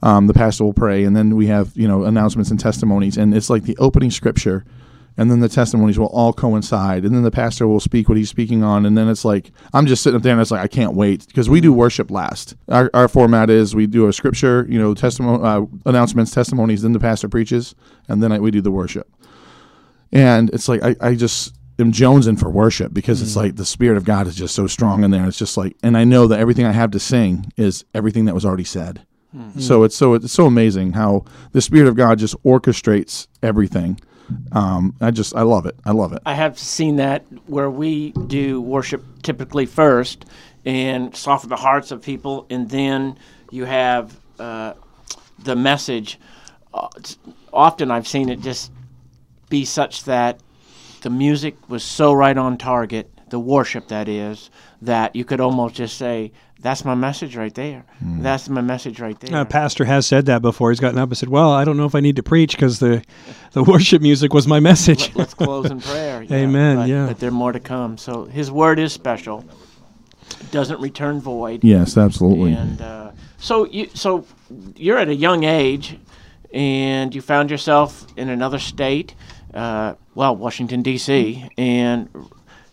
um, 0.03 0.27
the 0.27 0.33
pastor 0.33 0.63
will 0.63 0.73
pray, 0.73 1.03
and 1.03 1.13
then 1.13 1.35
we 1.35 1.47
have 1.47 1.75
you 1.75 1.85
know 1.85 2.05
announcements 2.05 2.49
and 2.49 2.57
testimonies, 2.57 3.17
and 3.17 3.35
it's 3.35 3.49
like 3.49 3.63
the 3.63 3.75
opening 3.75 4.09
scripture 4.09 4.63
and 5.17 5.29
then 5.29 5.41
the 5.41 5.49
testimonies 5.49 5.99
will 5.99 6.07
all 6.07 6.31
coincide 6.31 7.03
and 7.03 7.13
then 7.13 7.23
the 7.23 7.31
pastor 7.31 7.67
will 7.67 7.79
speak 7.79 8.07
what 8.07 8.19
he's 8.19 8.29
speaking 8.29 8.63
on 8.63 8.85
and 8.85 8.95
then 8.95 9.09
it's 9.09 9.25
like 9.25 9.51
i'm 9.73 9.87
just 9.87 10.03
sitting 10.03 10.15
up 10.15 10.21
there 10.21 10.31
and 10.31 10.39
it's 10.39 10.51
like 10.51 10.61
i 10.61 10.67
can't 10.67 10.93
wait 10.93 11.25
because 11.25 11.49
we 11.49 11.59
do 11.59 11.73
worship 11.73 12.11
last. 12.11 12.55
Our, 12.69 12.91
our 12.93 13.07
format 13.07 13.49
is 13.49 13.75
we 13.75 13.87
do 13.87 14.07
a 14.07 14.13
scripture 14.13 14.67
you 14.69 14.79
know 14.79 14.93
testimony 14.93 15.43
uh, 15.43 15.63
announcements 15.87 16.31
testimonies 16.31 16.83
then 16.83 16.93
the 16.93 16.99
pastor 16.99 17.27
preaches 17.27 17.73
and 18.07 18.21
then 18.21 18.31
I, 18.31 18.39
we 18.39 18.51
do 18.51 18.61
the 18.61 18.71
worship. 18.71 19.11
And 20.11 20.51
it's 20.51 20.69
like 20.69 20.83
i, 20.83 20.95
I 21.01 21.15
just 21.15 21.56
am 21.79 21.91
jonesing 21.91 22.39
for 22.39 22.49
worship 22.49 22.93
because 22.93 23.21
it's 23.21 23.35
like 23.35 23.55
the 23.55 23.65
spirit 23.65 23.97
of 23.97 24.03
god 24.03 24.27
is 24.27 24.35
just 24.35 24.55
so 24.55 24.67
strong 24.67 25.03
in 25.03 25.11
there 25.11 25.25
it's 25.25 25.37
just 25.37 25.57
like 25.57 25.75
and 25.83 25.97
i 25.97 26.03
know 26.03 26.27
that 26.27 26.39
everything 26.39 26.65
i 26.65 26.71
have 26.71 26.91
to 26.91 26.99
sing 26.99 27.51
is 27.55 27.85
everything 27.93 28.25
that 28.25 28.33
was 28.33 28.45
already 28.45 28.63
said 28.63 29.01
so 29.59 29.83
it's 29.83 29.95
so 29.95 30.15
it's 30.15 30.33
so 30.33 30.47
amazing 30.47 30.93
how 30.93 31.23
the 31.51 31.61
spirit 31.61 31.87
of 31.87 31.95
god 31.95 32.17
just 32.17 32.35
orchestrates 32.43 33.27
everything 33.43 33.99
um, 34.51 34.95
I 34.99 35.11
just 35.11 35.35
I 35.35 35.41
love 35.43 35.65
it. 35.65 35.75
I 35.85 35.91
love 35.91 36.13
it. 36.13 36.21
I 36.25 36.33
have 36.33 36.57
seen 36.59 36.97
that 36.97 37.23
where 37.47 37.69
we 37.69 38.11
do 38.11 38.61
worship 38.61 39.03
typically 39.23 39.65
first 39.65 40.25
and 40.65 41.15
soften 41.15 41.49
the 41.49 41.55
hearts 41.55 41.91
of 41.91 42.01
people, 42.01 42.45
and 42.49 42.69
then 42.69 43.17
you 43.51 43.65
have 43.65 44.19
uh, 44.39 44.73
the 45.39 45.55
message. 45.55 46.19
Uh, 46.73 46.89
often 47.53 47.89
I've 47.91 48.07
seen 48.07 48.29
it 48.29 48.41
just 48.41 48.71
be 49.49 49.63
such 49.63 50.03
that 50.03 50.41
the 51.01 51.09
music 51.09 51.55
was 51.69 51.83
so 51.83 52.13
right 52.13 52.37
on 52.37 52.57
target, 52.57 53.11
the 53.29 53.39
worship 53.39 53.87
that 53.89 54.07
is, 54.07 54.49
that 54.81 55.15
you 55.15 55.25
could 55.25 55.39
almost 55.39 55.75
just 55.75 55.97
say, 55.97 56.31
"That's 56.61 56.85
my 56.85 56.95
message 56.95 57.35
right 57.35 57.53
there. 57.53 57.85
That's 58.01 58.47
my 58.49 58.61
message 58.61 58.99
right 58.99 59.19
there." 59.19 59.41
A 59.41 59.45
pastor 59.45 59.85
has 59.85 60.05
said 60.05 60.25
that 60.27 60.41
before. 60.41 60.71
He's 60.71 60.79
gotten 60.79 60.99
up 60.99 61.09
and 61.09 61.17
said, 61.17 61.29
"Well, 61.29 61.51
I 61.51 61.65
don't 61.65 61.77
know 61.77 61.85
if 61.85 61.95
I 61.95 61.99
need 61.99 62.15
to 62.15 62.23
preach 62.23 62.55
because 62.55 62.79
the 62.79 63.03
the 63.53 63.63
worship 63.63 64.01
music 64.01 64.33
was 64.33 64.47
my 64.47 64.59
message." 64.59 65.13
Let, 65.15 65.27
us 65.27 65.33
close 65.33 65.69
in 65.69 65.81
prayer. 65.81 66.23
yeah, 66.23 66.37
Amen, 66.37 66.77
But, 66.77 66.89
yeah. 66.89 67.07
But 67.07 67.19
there 67.19 67.31
more 67.31 67.51
to 67.51 67.59
come. 67.59 67.97
So 67.97 68.25
His 68.25 68.49
word 68.51 68.79
is 68.79 68.93
special. 68.93 69.45
It 70.39 70.51
doesn't 70.51 70.79
return 70.81 71.19
void. 71.19 71.63
Yes, 71.63 71.97
absolutely. 71.97 72.53
And 72.53 72.81
uh, 72.81 73.11
so 73.37 73.65
you 73.65 73.89
so 73.93 74.25
you're 74.75 74.97
at 74.97 75.09
a 75.09 75.15
young 75.15 75.43
age, 75.43 75.97
and 76.53 77.13
you 77.13 77.21
found 77.21 77.51
yourself 77.51 78.05
in 78.15 78.29
another 78.29 78.59
state. 78.59 79.15
Uh, 79.53 79.95
well, 80.17 80.35
Washington 80.35 80.81
D.C. 80.81 81.47
And 81.59 82.09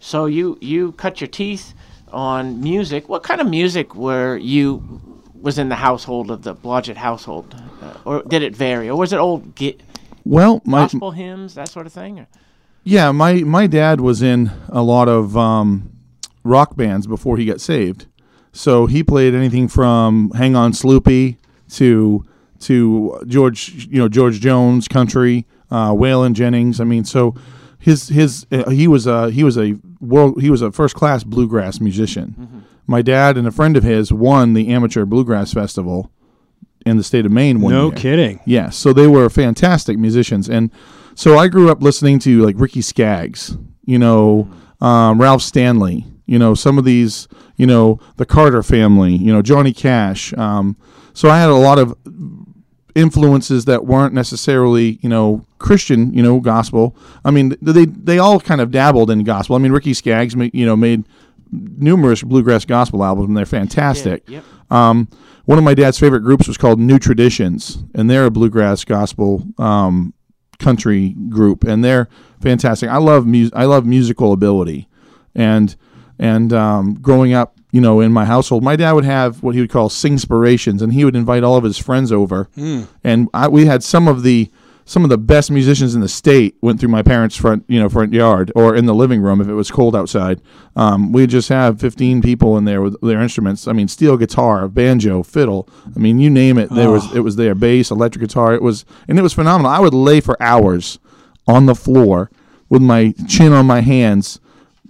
so 0.00 0.24
you 0.24 0.56
you 0.62 0.92
cut 0.92 1.20
your 1.20 1.28
teeth 1.28 1.74
on 2.10 2.62
music. 2.62 3.06
What 3.10 3.22
kind 3.22 3.38
of 3.38 3.46
music 3.46 3.94
were 3.94 4.38
you 4.38 4.82
was 5.34 5.58
in 5.58 5.68
the 5.68 5.74
household 5.74 6.30
of 6.30 6.42
the 6.42 6.54
Blodgett 6.54 6.96
household, 6.96 7.54
uh, 7.82 7.98
or 8.06 8.22
did 8.22 8.42
it 8.42 8.56
vary, 8.56 8.88
or 8.88 8.96
was 8.96 9.12
it 9.12 9.18
old 9.18 9.60
Well, 10.24 10.62
my 10.64 10.84
gospel 10.84 11.10
hymns 11.10 11.54
that 11.54 11.68
sort 11.68 11.86
of 11.86 11.92
thing? 11.92 12.20
Or? 12.20 12.26
yeah, 12.82 13.12
my 13.12 13.34
my 13.42 13.66
dad 13.66 14.00
was 14.00 14.22
in 14.22 14.50
a 14.70 14.82
lot 14.82 15.10
of 15.10 15.36
um, 15.36 15.92
rock 16.44 16.76
bands 16.76 17.06
before 17.06 17.36
he 17.36 17.44
got 17.44 17.60
saved. 17.60 18.06
So 18.52 18.86
he 18.86 19.02
played 19.02 19.34
anything 19.34 19.68
from 19.68 20.30
"Hang 20.30 20.56
On, 20.56 20.72
Sloopy" 20.72 21.36
to 21.72 22.24
to 22.60 23.22
George, 23.26 23.86
you 23.90 23.98
know, 23.98 24.08
George 24.08 24.40
Jones 24.40 24.88
country, 24.88 25.44
uh, 25.74 25.92
Waylon 25.92 26.32
Jennings. 26.34 26.80
I 26.80 26.84
mean, 26.84 27.04
so 27.04 27.34
his 27.78 28.08
his 28.08 28.46
uh, 28.52 28.70
he 28.70 28.86
was 28.88 29.06
a 29.06 29.30
he 29.30 29.42
was 29.44 29.56
a 29.58 29.76
world 30.00 30.40
he 30.40 30.50
was 30.50 30.62
a 30.62 30.70
first 30.72 30.94
class 30.94 31.24
bluegrass 31.24 31.80
musician. 31.80 32.26
My 32.86 33.02
dad 33.02 33.36
and 33.38 33.46
a 33.46 33.50
friend 33.50 33.76
of 33.76 33.82
his 33.82 34.12
won 34.12 34.52
the 34.54 34.68
amateur 34.68 35.04
bluegrass 35.06 35.52
festival 35.52 36.10
in 36.86 36.96
the 36.98 37.02
state 37.02 37.24
of 37.26 37.32
Maine 37.32 37.60
one 37.62 37.72
No 37.72 37.86
year. 37.88 37.96
kidding. 37.96 38.40
Yes, 38.44 38.76
so 38.76 38.92
they 38.92 39.06
were 39.06 39.28
fantastic 39.30 39.96
musicians, 39.98 40.48
and 40.50 40.70
so 41.14 41.38
I 41.38 41.48
grew 41.48 41.70
up 41.70 41.82
listening 41.82 42.18
to 42.20 42.42
like 42.46 42.56
Ricky 42.58 42.82
Skaggs, 42.82 43.56
you 43.86 43.98
know, 43.98 44.48
um, 44.80 45.20
Ralph 45.20 45.40
Stanley, 45.42 46.04
you 46.26 46.38
know, 46.38 46.54
some 46.54 46.76
of 46.78 46.84
these, 46.84 47.26
you 47.56 47.66
know, 47.66 47.98
the 48.16 48.26
Carter 48.26 48.62
family, 48.62 49.16
you 49.16 49.32
know, 49.32 49.40
Johnny 49.42 49.72
Cash. 49.72 50.34
Um, 50.36 50.76
so 51.14 51.30
I 51.30 51.38
had 51.40 51.48
a 51.48 51.54
lot 51.54 51.78
of 51.78 51.94
influences 52.94 53.64
that 53.64 53.84
weren't 53.86 54.14
necessarily, 54.14 54.98
you 55.02 55.08
know, 55.08 55.44
Christian, 55.58 56.12
you 56.14 56.22
know, 56.22 56.40
gospel. 56.40 56.96
I 57.24 57.30
mean, 57.30 57.56
they 57.60 57.86
they 57.86 58.18
all 58.18 58.40
kind 58.40 58.60
of 58.60 58.70
dabbled 58.70 59.10
in 59.10 59.24
gospel. 59.24 59.56
I 59.56 59.58
mean, 59.58 59.72
Ricky 59.72 59.94
Skaggs, 59.94 60.34
you 60.34 60.66
know, 60.66 60.76
made 60.76 61.04
numerous 61.50 62.22
bluegrass 62.22 62.64
gospel 62.64 63.04
albums, 63.04 63.28
and 63.28 63.36
they're 63.36 63.46
fantastic. 63.46 64.28
Yep. 64.28 64.44
Um, 64.70 65.08
one 65.44 65.58
of 65.58 65.64
my 65.64 65.74
dad's 65.74 65.98
favorite 65.98 66.20
groups 66.20 66.48
was 66.48 66.56
called 66.56 66.80
New 66.80 66.98
Traditions, 66.98 67.82
and 67.94 68.08
they're 68.08 68.26
a 68.26 68.30
bluegrass 68.30 68.84
gospel 68.84 69.44
um, 69.58 70.14
country 70.58 71.10
group, 71.28 71.64
and 71.64 71.84
they're 71.84 72.08
fantastic. 72.40 72.88
I 72.88 72.98
love 72.98 73.26
mu- 73.26 73.50
I 73.52 73.64
love 73.64 73.84
musical 73.84 74.32
ability, 74.32 74.88
and 75.34 75.74
and 76.18 76.52
um, 76.52 76.94
growing 76.94 77.34
up, 77.34 77.53
you 77.74 77.80
know, 77.80 78.00
in 78.00 78.12
my 78.12 78.24
household, 78.24 78.62
my 78.62 78.76
dad 78.76 78.92
would 78.92 79.04
have 79.04 79.42
what 79.42 79.56
he 79.56 79.60
would 79.60 79.70
call 79.70 79.88
singspirations, 79.88 80.80
and 80.80 80.92
he 80.92 81.04
would 81.04 81.16
invite 81.16 81.42
all 81.42 81.56
of 81.56 81.64
his 81.64 81.76
friends 81.76 82.12
over, 82.12 82.48
and 83.02 83.28
I, 83.34 83.48
we 83.48 83.66
had 83.66 83.82
some 83.82 84.06
of 84.06 84.22
the 84.22 84.48
some 84.84 85.02
of 85.02 85.10
the 85.10 85.18
best 85.18 85.50
musicians 85.50 85.94
in 85.94 86.00
the 86.00 86.08
state 86.08 86.54
went 86.60 86.78
through 86.78 86.90
my 86.90 87.02
parents' 87.02 87.36
front, 87.36 87.64
you 87.66 87.80
know, 87.80 87.88
front 87.88 88.12
yard 88.12 88.52
or 88.54 88.76
in 88.76 88.84
the 88.86 88.94
living 88.94 89.20
room 89.22 89.40
if 89.40 89.48
it 89.48 89.54
was 89.54 89.70
cold 89.70 89.96
outside. 89.96 90.40
Um, 90.76 91.10
we 91.10 91.26
just 91.26 91.48
have 91.48 91.80
15 91.80 92.20
people 92.20 92.58
in 92.58 92.66
there 92.66 92.82
with 92.82 93.00
their 93.00 93.20
instruments. 93.22 93.66
I 93.66 93.72
mean, 93.72 93.88
steel 93.88 94.16
guitar, 94.18 94.68
banjo, 94.68 95.22
fiddle. 95.22 95.68
I 95.96 95.98
mean, 95.98 96.18
you 96.18 96.28
name 96.30 96.58
it. 96.58 96.68
There 96.70 96.90
was 96.90 97.12
it 97.16 97.20
was 97.20 97.36
there. 97.36 97.54
Bass, 97.56 97.90
electric 97.90 98.20
guitar. 98.20 98.54
It 98.54 98.62
was 98.62 98.84
and 99.08 99.18
it 99.18 99.22
was 99.22 99.32
phenomenal. 99.32 99.72
I 99.72 99.80
would 99.80 99.94
lay 99.94 100.20
for 100.20 100.40
hours 100.40 101.00
on 101.48 101.66
the 101.66 101.74
floor 101.74 102.30
with 102.68 102.82
my 102.82 103.14
chin 103.26 103.52
on 103.52 103.66
my 103.66 103.80
hands, 103.80 104.38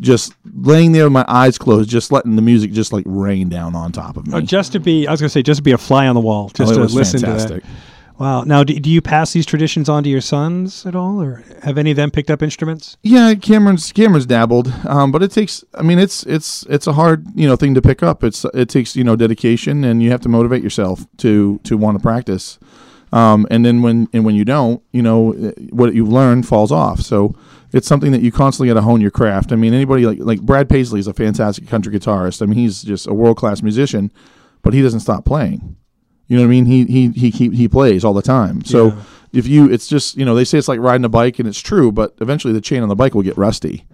just 0.00 0.34
laying 0.54 0.92
there 0.92 1.04
with 1.04 1.12
my 1.12 1.24
eyes 1.28 1.56
closed, 1.58 1.88
just 1.88 2.10
letting 2.12 2.36
the 2.36 2.42
music 2.42 2.72
just 2.72 2.92
like 2.92 3.04
rain 3.06 3.48
down 3.48 3.74
on 3.76 3.92
top 3.92 4.16
of 4.16 4.26
me. 4.26 4.34
Uh, 4.34 4.40
just 4.40 4.72
to 4.72 4.80
be, 4.80 5.06
I 5.06 5.10
was 5.12 5.20
going 5.20 5.28
to 5.28 5.32
say, 5.32 5.42
just 5.42 5.58
to 5.58 5.62
be 5.62 5.72
a 5.72 5.78
fly 5.78 6.06
on 6.08 6.14
the 6.14 6.20
wall, 6.20 6.48
just 6.48 6.72
Oh, 6.72 6.76
to 6.86 6.92
listen 6.94 7.20
fantastic. 7.20 7.62
to 7.62 7.68
that. 7.68 7.76
Wow. 8.18 8.42
Now, 8.44 8.62
do, 8.62 8.78
do 8.78 8.90
you 8.90 9.00
pass 9.02 9.32
these 9.32 9.44
traditions 9.44 9.88
on 9.88 10.04
to 10.04 10.08
your 10.08 10.20
sons 10.20 10.86
at 10.86 10.94
all, 10.94 11.20
or 11.20 11.42
have 11.62 11.78
any 11.78 11.90
of 11.90 11.96
them 11.96 12.12
picked 12.12 12.30
up 12.30 12.42
instruments? 12.42 12.96
Yeah, 13.02 13.34
Cameron's 13.34 13.90
Cameron's 13.90 14.24
dabbled, 14.26 14.68
um, 14.86 15.10
but 15.10 15.20
it 15.24 15.32
takes. 15.32 15.64
I 15.74 15.82
mean, 15.82 15.98
it's 15.98 16.22
it's 16.24 16.62
it's 16.68 16.86
a 16.86 16.92
hard 16.92 17.26
you 17.34 17.48
know 17.48 17.56
thing 17.56 17.74
to 17.74 17.82
pick 17.82 18.04
up. 18.04 18.22
It's 18.22 18.44
it 18.54 18.68
takes 18.68 18.94
you 18.94 19.02
know 19.02 19.16
dedication, 19.16 19.82
and 19.82 20.00
you 20.00 20.12
have 20.12 20.20
to 20.20 20.28
motivate 20.28 20.62
yourself 20.62 21.04
to 21.18 21.58
to 21.64 21.76
want 21.76 21.98
to 21.98 22.02
practice. 22.02 22.60
Um, 23.12 23.48
and 23.50 23.64
then 23.64 23.82
when 23.82 24.08
and 24.12 24.24
when 24.24 24.36
you 24.36 24.44
don't, 24.44 24.80
you 24.92 25.02
know 25.02 25.32
what 25.70 25.92
you've 25.94 26.08
learned 26.08 26.46
falls 26.46 26.70
off. 26.70 27.00
So 27.00 27.34
it's 27.74 27.88
something 27.88 28.12
that 28.12 28.22
you 28.22 28.30
constantly 28.32 28.68
got 28.68 28.74
to 28.80 28.82
hone 28.86 29.00
your 29.00 29.10
craft. 29.10 29.52
I 29.52 29.56
mean, 29.56 29.74
anybody 29.74 30.06
like 30.06 30.18
like 30.20 30.40
Brad 30.40 30.68
Paisley 30.68 31.00
is 31.00 31.06
a 31.06 31.12
fantastic 31.14 31.66
country 31.68 31.92
guitarist. 31.92 32.40
I 32.40 32.46
mean, 32.46 32.58
he's 32.58 32.82
just 32.82 33.06
a 33.06 33.12
world 33.12 33.36
class 33.36 33.62
musician, 33.62 34.12
but 34.62 34.72
he 34.74 34.80
doesn't 34.82 35.00
stop 35.00 35.24
playing. 35.24 35.76
You 36.28 36.36
know 36.38 36.42
what 36.44 36.48
I 36.48 36.50
mean? 36.50 36.66
He 36.66 36.84
he 36.84 37.08
he 37.10 37.30
he, 37.30 37.48
he 37.50 37.68
plays 37.68 38.04
all 38.04 38.14
the 38.14 38.22
time. 38.22 38.64
So 38.64 38.86
Yeah. 38.86 39.02
if 39.32 39.46
you, 39.46 39.70
it's 39.70 39.86
just 39.88 40.16
you 40.16 40.24
know 40.24 40.34
they 40.34 40.44
say 40.44 40.56
it's 40.58 40.68
like 40.68 40.80
riding 40.80 41.04
a 41.04 41.08
bike, 41.10 41.38
and 41.38 41.48
it's 41.48 41.60
true. 41.60 41.92
But 41.92 42.14
eventually 42.20 42.54
the 42.54 42.60
chain 42.62 42.82
on 42.82 42.88
the 42.88 42.94
bike 42.96 43.14
will 43.14 43.22
get 43.22 43.36
rusty. 43.36 43.84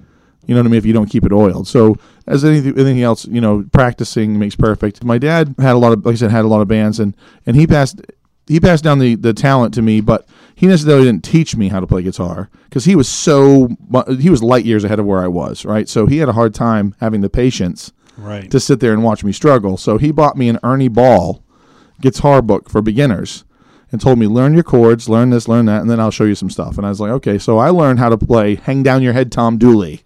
You 0.46 0.54
know 0.54 0.60
what 0.62 0.66
I 0.68 0.70
mean? 0.70 0.78
If 0.78 0.87
you 0.87 0.92
don't 0.92 1.08
keep 1.10 1.25
it 1.25 1.32
oiled. 1.32 1.66
So 1.68 1.96
as 2.26 2.44
anything, 2.44 2.72
anything 2.75 3.02
else, 3.02 3.26
you 3.26 3.40
know, 3.40 3.64
practicing 3.72 4.38
makes 4.38 4.56
perfect. 4.56 5.04
My 5.04 5.18
dad 5.18 5.54
had 5.58 5.75
a 5.75 5.78
lot 5.78 5.92
of, 5.92 6.04
like 6.06 6.14
I 6.14 6.16
said, 6.16 6.30
had 6.30 6.44
a 6.44 6.49
lot 6.49 6.60
of 6.62 6.68
bands, 6.68 6.99
and 7.00 7.14
and 7.46 7.56
he 7.56 7.66
passed 7.66 8.00
he 8.46 8.60
passed 8.60 8.84
down 8.84 8.99
the 9.00 9.14
the 9.16 9.32
talent 9.34 9.75
to 9.75 9.82
me, 9.82 10.00
but 10.00 10.26
he 10.61 10.67
necessarily 10.67 11.07
didn't 11.07 11.25
teach 11.25 11.57
me 11.57 11.69
how 11.69 11.81
to 11.81 11.87
play 11.87 12.02
guitar 12.02 12.50
because 12.64 12.85
he 12.85 12.95
was 12.95 13.09
so 13.09 13.69
he 14.19 14.29
was 14.29 14.43
light 14.43 14.67
years 14.67 14.85
ahead 14.85 14.99
of 14.99 15.07
where 15.07 15.21
I 15.21 15.26
was. 15.29 15.64
Right, 15.64 15.88
so 15.88 16.05
he 16.05 16.19
had 16.19 16.29
a 16.29 16.35
hard 16.35 16.55
time 16.55 16.95
having 17.00 17.23
the 17.23 17.31
patience 17.31 17.93
Right. 18.19 18.50
to 18.50 18.61
sit 18.61 18.81
there 18.81 18.93
and 18.93 19.02
watch 19.02 19.25
me 19.25 19.33
struggle. 19.33 19.79
So 19.79 19.97
he 19.97 20.12
bought 20.12 20.37
me 20.37 20.50
an 20.50 20.59
Ernie 20.62 20.88
Ball 20.88 21.43
guitar 22.02 22.43
book 22.43 22.69
for 22.69 22.83
beginners 22.83 23.45
and 23.90 24.00
told 24.02 24.19
me 24.19 24.26
learn 24.26 24.52
your 24.52 24.62
chords, 24.62 25.09
learn 25.09 25.31
this, 25.31 25.49
learn 25.49 25.64
that, 25.67 25.81
and 25.81 25.88
then 25.90 25.99
I'll 25.99 26.11
show 26.11 26.25
you 26.25 26.35
some 26.35 26.50
stuff. 26.50 26.76
And 26.76 26.85
I 26.87 26.90
was 26.90 27.00
like, 27.00 27.11
okay. 27.12 27.38
So 27.38 27.57
I 27.57 27.71
learned 27.71 27.99
how 27.99 28.11
to 28.11 28.19
play 28.19 28.57
"Hang 28.57 28.83
Down 28.83 29.00
Your 29.02 29.14
Head, 29.14 29.33
Tom 29.33 29.57
Dooley." 29.57 30.02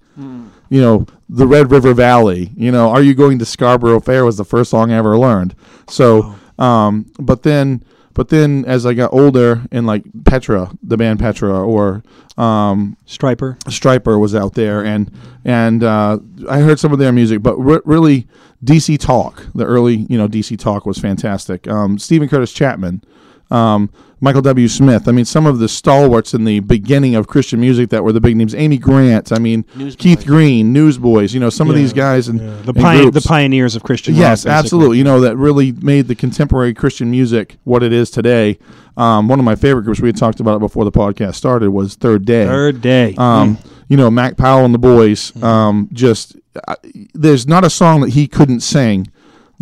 You 0.70 0.80
know, 0.80 1.06
the 1.28 1.46
Red 1.46 1.70
River 1.73 1.92
Valley. 1.94 2.52
You 2.56 2.70
know, 2.70 2.88
"Are 2.90 3.02
You 3.02 3.14
Going 3.14 3.38
to 3.40 3.44
Scarborough 3.44 4.00
Fair" 4.00 4.25
was 4.25 4.37
the 4.37 4.44
first 4.44 4.70
song 4.70 4.92
I 4.92 4.96
ever 4.96 5.18
learned. 5.18 5.56
So, 5.88 6.34
um, 6.58 7.06
but 7.18 7.42
then. 7.42 7.82
But 8.14 8.28
then, 8.28 8.64
as 8.64 8.87
I 8.87 8.94
got 8.94 9.12
older, 9.12 9.64
and 9.73 9.87
like 9.87 10.04
Petra, 10.25 10.71
the 10.83 10.97
band 10.97 11.18
Petra, 11.18 11.64
or 11.64 12.02
um, 12.38 12.97
Stryper. 13.06 13.59
Stryper 13.64 14.18
was 14.21 14.35
out 14.35 14.54
there, 14.54 14.85
and 14.85 15.11
and 15.44 15.83
uh, 15.83 16.18
I 16.49 16.61
heard 16.61 16.78
some 16.78 16.92
of 16.92 16.99
their 16.99 17.12
music, 17.12 17.42
but 17.42 17.56
re- 17.56 17.80
really 17.85 18.26
DC 18.64 18.99
Talk, 18.99 19.47
the 19.54 19.64
early 19.64 20.06
you 20.09 20.16
know 20.16 20.28
DC 20.28 20.59
Talk 20.59 20.87
was 20.87 20.99
fantastic. 20.99 21.66
Um, 21.68 21.99
Steven 21.99 22.28
Curtis 22.28 22.52
Chapman, 22.52 23.02
um, 23.50 23.90
Michael 24.21 24.42
W. 24.42 24.68
Smith. 24.68 25.06
I 25.09 25.12
mean, 25.12 25.25
some 25.25 25.44
of 25.47 25.59
the 25.59 25.68
stalwarts 25.68 26.33
in 26.35 26.44
the 26.44 26.61
beginning 26.61 27.14
of 27.14 27.26
Christian 27.26 27.61
music 27.61 27.90
that 27.90 28.02
were 28.04 28.12
the 28.12 28.21
big 28.21 28.37
names. 28.37 28.54
Amy 28.54 28.78
Grant. 28.78 29.33
I 29.33 29.38
mean, 29.38 29.64
Newsboys. 29.75 29.97
Keith 29.97 30.26
Green, 30.26 30.73
Newsboys. 30.73 31.35
You 31.35 31.40
know, 31.40 31.50
some 31.50 31.68
of 31.68 31.76
these 31.76 31.92
guys 31.92 32.28
and, 32.28 32.40
Yeah. 32.40 32.47
The, 32.62 32.68
and 32.71 32.76
pi- 32.76 33.11
the 33.11 33.21
pioneers 33.21 33.76
of 33.76 33.83
Christian 33.83 34.14
rock, 34.14 34.21
Yes, 34.21 34.44
basically. 34.44 34.59
absolutely. 34.59 34.99
You 34.99 35.04
know 35.04 35.21
that 35.21 35.37
really 35.37 35.73
made 35.73 36.09
the 36.09 36.14
contemporary 36.14 36.73
Christian 36.75 37.11
music 37.11 37.56
what 37.64 37.83
it 37.83 37.92
is 37.92 38.11
today. 38.11 38.59
Um, 38.97 39.26
one 39.28 39.38
of 39.40 39.44
my 39.44 39.56
favorite 39.56 39.83
groups 39.83 40.00
we 40.00 40.09
had 40.09 40.16
talked 40.16 40.40
about 40.40 40.56
it 40.56 40.61
before 40.61 40.85
the 40.85 40.92
podcast 40.92 41.35
started 41.35 41.71
was 41.71 41.97
Third 41.97 42.25
Day. 42.25 42.47
Third 42.47 42.80
day. 42.80 43.14
Um, 43.18 43.59
you 43.88 43.97
know, 43.97 44.11
Mac 44.11 44.37
Powell 44.37 44.64
and 44.64 44.73
the 44.73 44.78
boys. 44.78 45.33
Um, 45.42 45.88
just 45.92 46.37
uh, 46.68 46.76
there's 47.12 47.47
not 47.47 47.64
a 47.64 47.71
song 47.71 48.00
that 48.02 48.11
he 48.11 48.26
couldn't 48.28 48.61
sing 48.61 49.09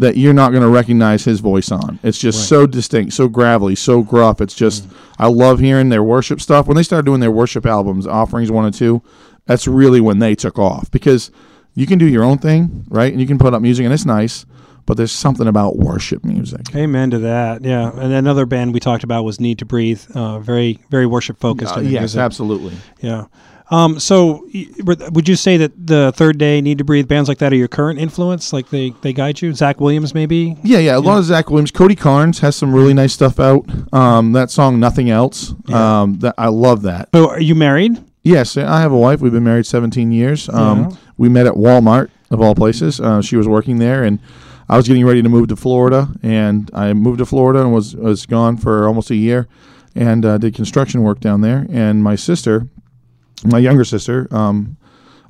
that 0.02 0.16
you're 0.16 0.32
not 0.32 0.50
going 0.50 0.64
to 0.64 0.68
recognize 0.68 1.24
his 1.24 1.38
voice 1.38 1.70
on. 1.70 2.00
It's 2.02 2.18
just 2.18 2.48
so 2.48 2.66
distinct, 2.66 3.12
so 3.12 3.28
gravelly, 3.28 3.76
so 3.76 4.02
gruff. 4.02 4.40
It's 4.40 4.54
just 4.54 4.84
I 5.16 5.28
love 5.28 5.60
hearing 5.60 5.90
their 5.90 6.02
worship 6.02 6.40
stuff. 6.40 6.66
When 6.66 6.76
they 6.76 6.82
started 6.82 7.06
doing 7.06 7.20
their 7.20 7.30
worship 7.30 7.64
albums, 7.64 8.04
Offerings 8.04 8.50
One 8.50 8.64
and 8.64 8.74
Two, 8.74 9.00
that's 9.46 9.68
really 9.68 10.00
when 10.00 10.18
they 10.18 10.34
took 10.34 10.58
off 10.58 10.90
because 10.90 11.30
you 11.74 11.86
can 11.86 11.98
do 11.98 12.06
your 12.06 12.24
own 12.24 12.38
thing, 12.38 12.84
right? 12.88 13.12
And 13.12 13.20
you 13.20 13.28
can 13.28 13.38
put 13.38 13.54
up 13.54 13.62
music, 13.62 13.84
and 13.84 13.94
it's 13.94 14.04
nice. 14.04 14.44
But 14.86 14.96
there's 14.96 15.12
something 15.12 15.46
about 15.46 15.76
worship 15.76 16.24
music. 16.24 16.74
Amen 16.74 17.12
to 17.12 17.20
that. 17.20 17.62
Yeah. 17.62 17.92
And 17.94 18.12
another 18.12 18.46
band 18.46 18.74
we 18.74 18.80
talked 18.80 19.04
about 19.04 19.22
was 19.22 19.38
Need 19.38 19.60
to 19.60 19.64
Breathe. 19.64 20.02
Uh, 20.12 20.40
very, 20.40 20.80
very 20.90 21.06
worship 21.06 21.38
focused. 21.38 21.76
Uh, 21.76 21.80
yes, 21.82 22.00
music. 22.00 22.18
absolutely. 22.18 22.76
Yeah. 23.00 23.26
Um, 23.72 23.98
so, 23.98 24.46
would 24.84 25.28
you 25.28 25.34
say 25.34 25.56
that 25.56 25.72
the 25.86 26.12
Third 26.14 26.36
Day, 26.36 26.60
Need 26.60 26.76
to 26.78 26.84
Breathe, 26.84 27.08
bands 27.08 27.26
like 27.26 27.38
that 27.38 27.54
are 27.54 27.56
your 27.56 27.68
current 27.68 27.98
influence? 27.98 28.52
Like 28.52 28.68
they, 28.68 28.90
they 29.00 29.14
guide 29.14 29.40
you? 29.40 29.54
Zach 29.54 29.80
Williams, 29.80 30.12
maybe? 30.14 30.58
Yeah, 30.62 30.78
yeah. 30.78 30.96
A 30.96 31.00
lot 31.00 31.18
of 31.18 31.24
Zach 31.24 31.48
Williams. 31.48 31.70
Cody 31.70 31.96
Carnes 31.96 32.40
has 32.40 32.54
some 32.54 32.74
really 32.74 32.92
nice 32.92 33.14
stuff 33.14 33.40
out. 33.40 33.64
Um, 33.94 34.32
that 34.32 34.50
song, 34.50 34.78
"Nothing 34.78 35.08
Else." 35.08 35.54
Yeah. 35.68 36.02
Um, 36.02 36.18
that 36.18 36.34
I 36.36 36.48
love 36.48 36.82
that. 36.82 37.08
So, 37.14 37.30
are 37.30 37.40
you 37.40 37.54
married? 37.54 37.98
Yes, 38.22 38.58
I 38.58 38.80
have 38.80 38.92
a 38.92 38.96
wife. 38.98 39.20
We've 39.22 39.32
been 39.32 39.42
married 39.42 39.66
17 39.66 40.12
years. 40.12 40.48
Um, 40.50 40.90
Yeah. 40.90 40.96
We 41.16 41.28
met 41.30 41.46
at 41.46 41.54
Walmart 41.54 42.10
of 42.30 42.40
all 42.42 42.54
places. 42.54 43.00
Uh, 43.00 43.22
she 43.22 43.36
was 43.36 43.48
working 43.48 43.78
there, 43.78 44.04
and 44.04 44.18
I 44.68 44.76
was 44.76 44.86
getting 44.86 45.04
ready 45.06 45.22
to 45.22 45.28
move 45.30 45.48
to 45.48 45.56
Florida. 45.56 46.08
And 46.22 46.70
I 46.74 46.92
moved 46.92 47.18
to 47.18 47.26
Florida 47.26 47.60
and 47.62 47.72
was 47.72 47.96
was 47.96 48.26
gone 48.26 48.58
for 48.58 48.86
almost 48.86 49.10
a 49.10 49.16
year, 49.16 49.48
and 49.94 50.26
uh, 50.26 50.36
did 50.36 50.54
construction 50.54 51.02
work 51.02 51.20
down 51.20 51.40
there. 51.40 51.66
And 51.70 52.02
my 52.02 52.16
sister, 52.16 52.68
my 53.44 53.58
younger 53.58 53.84
sister, 53.84 54.28
um, 54.30 54.76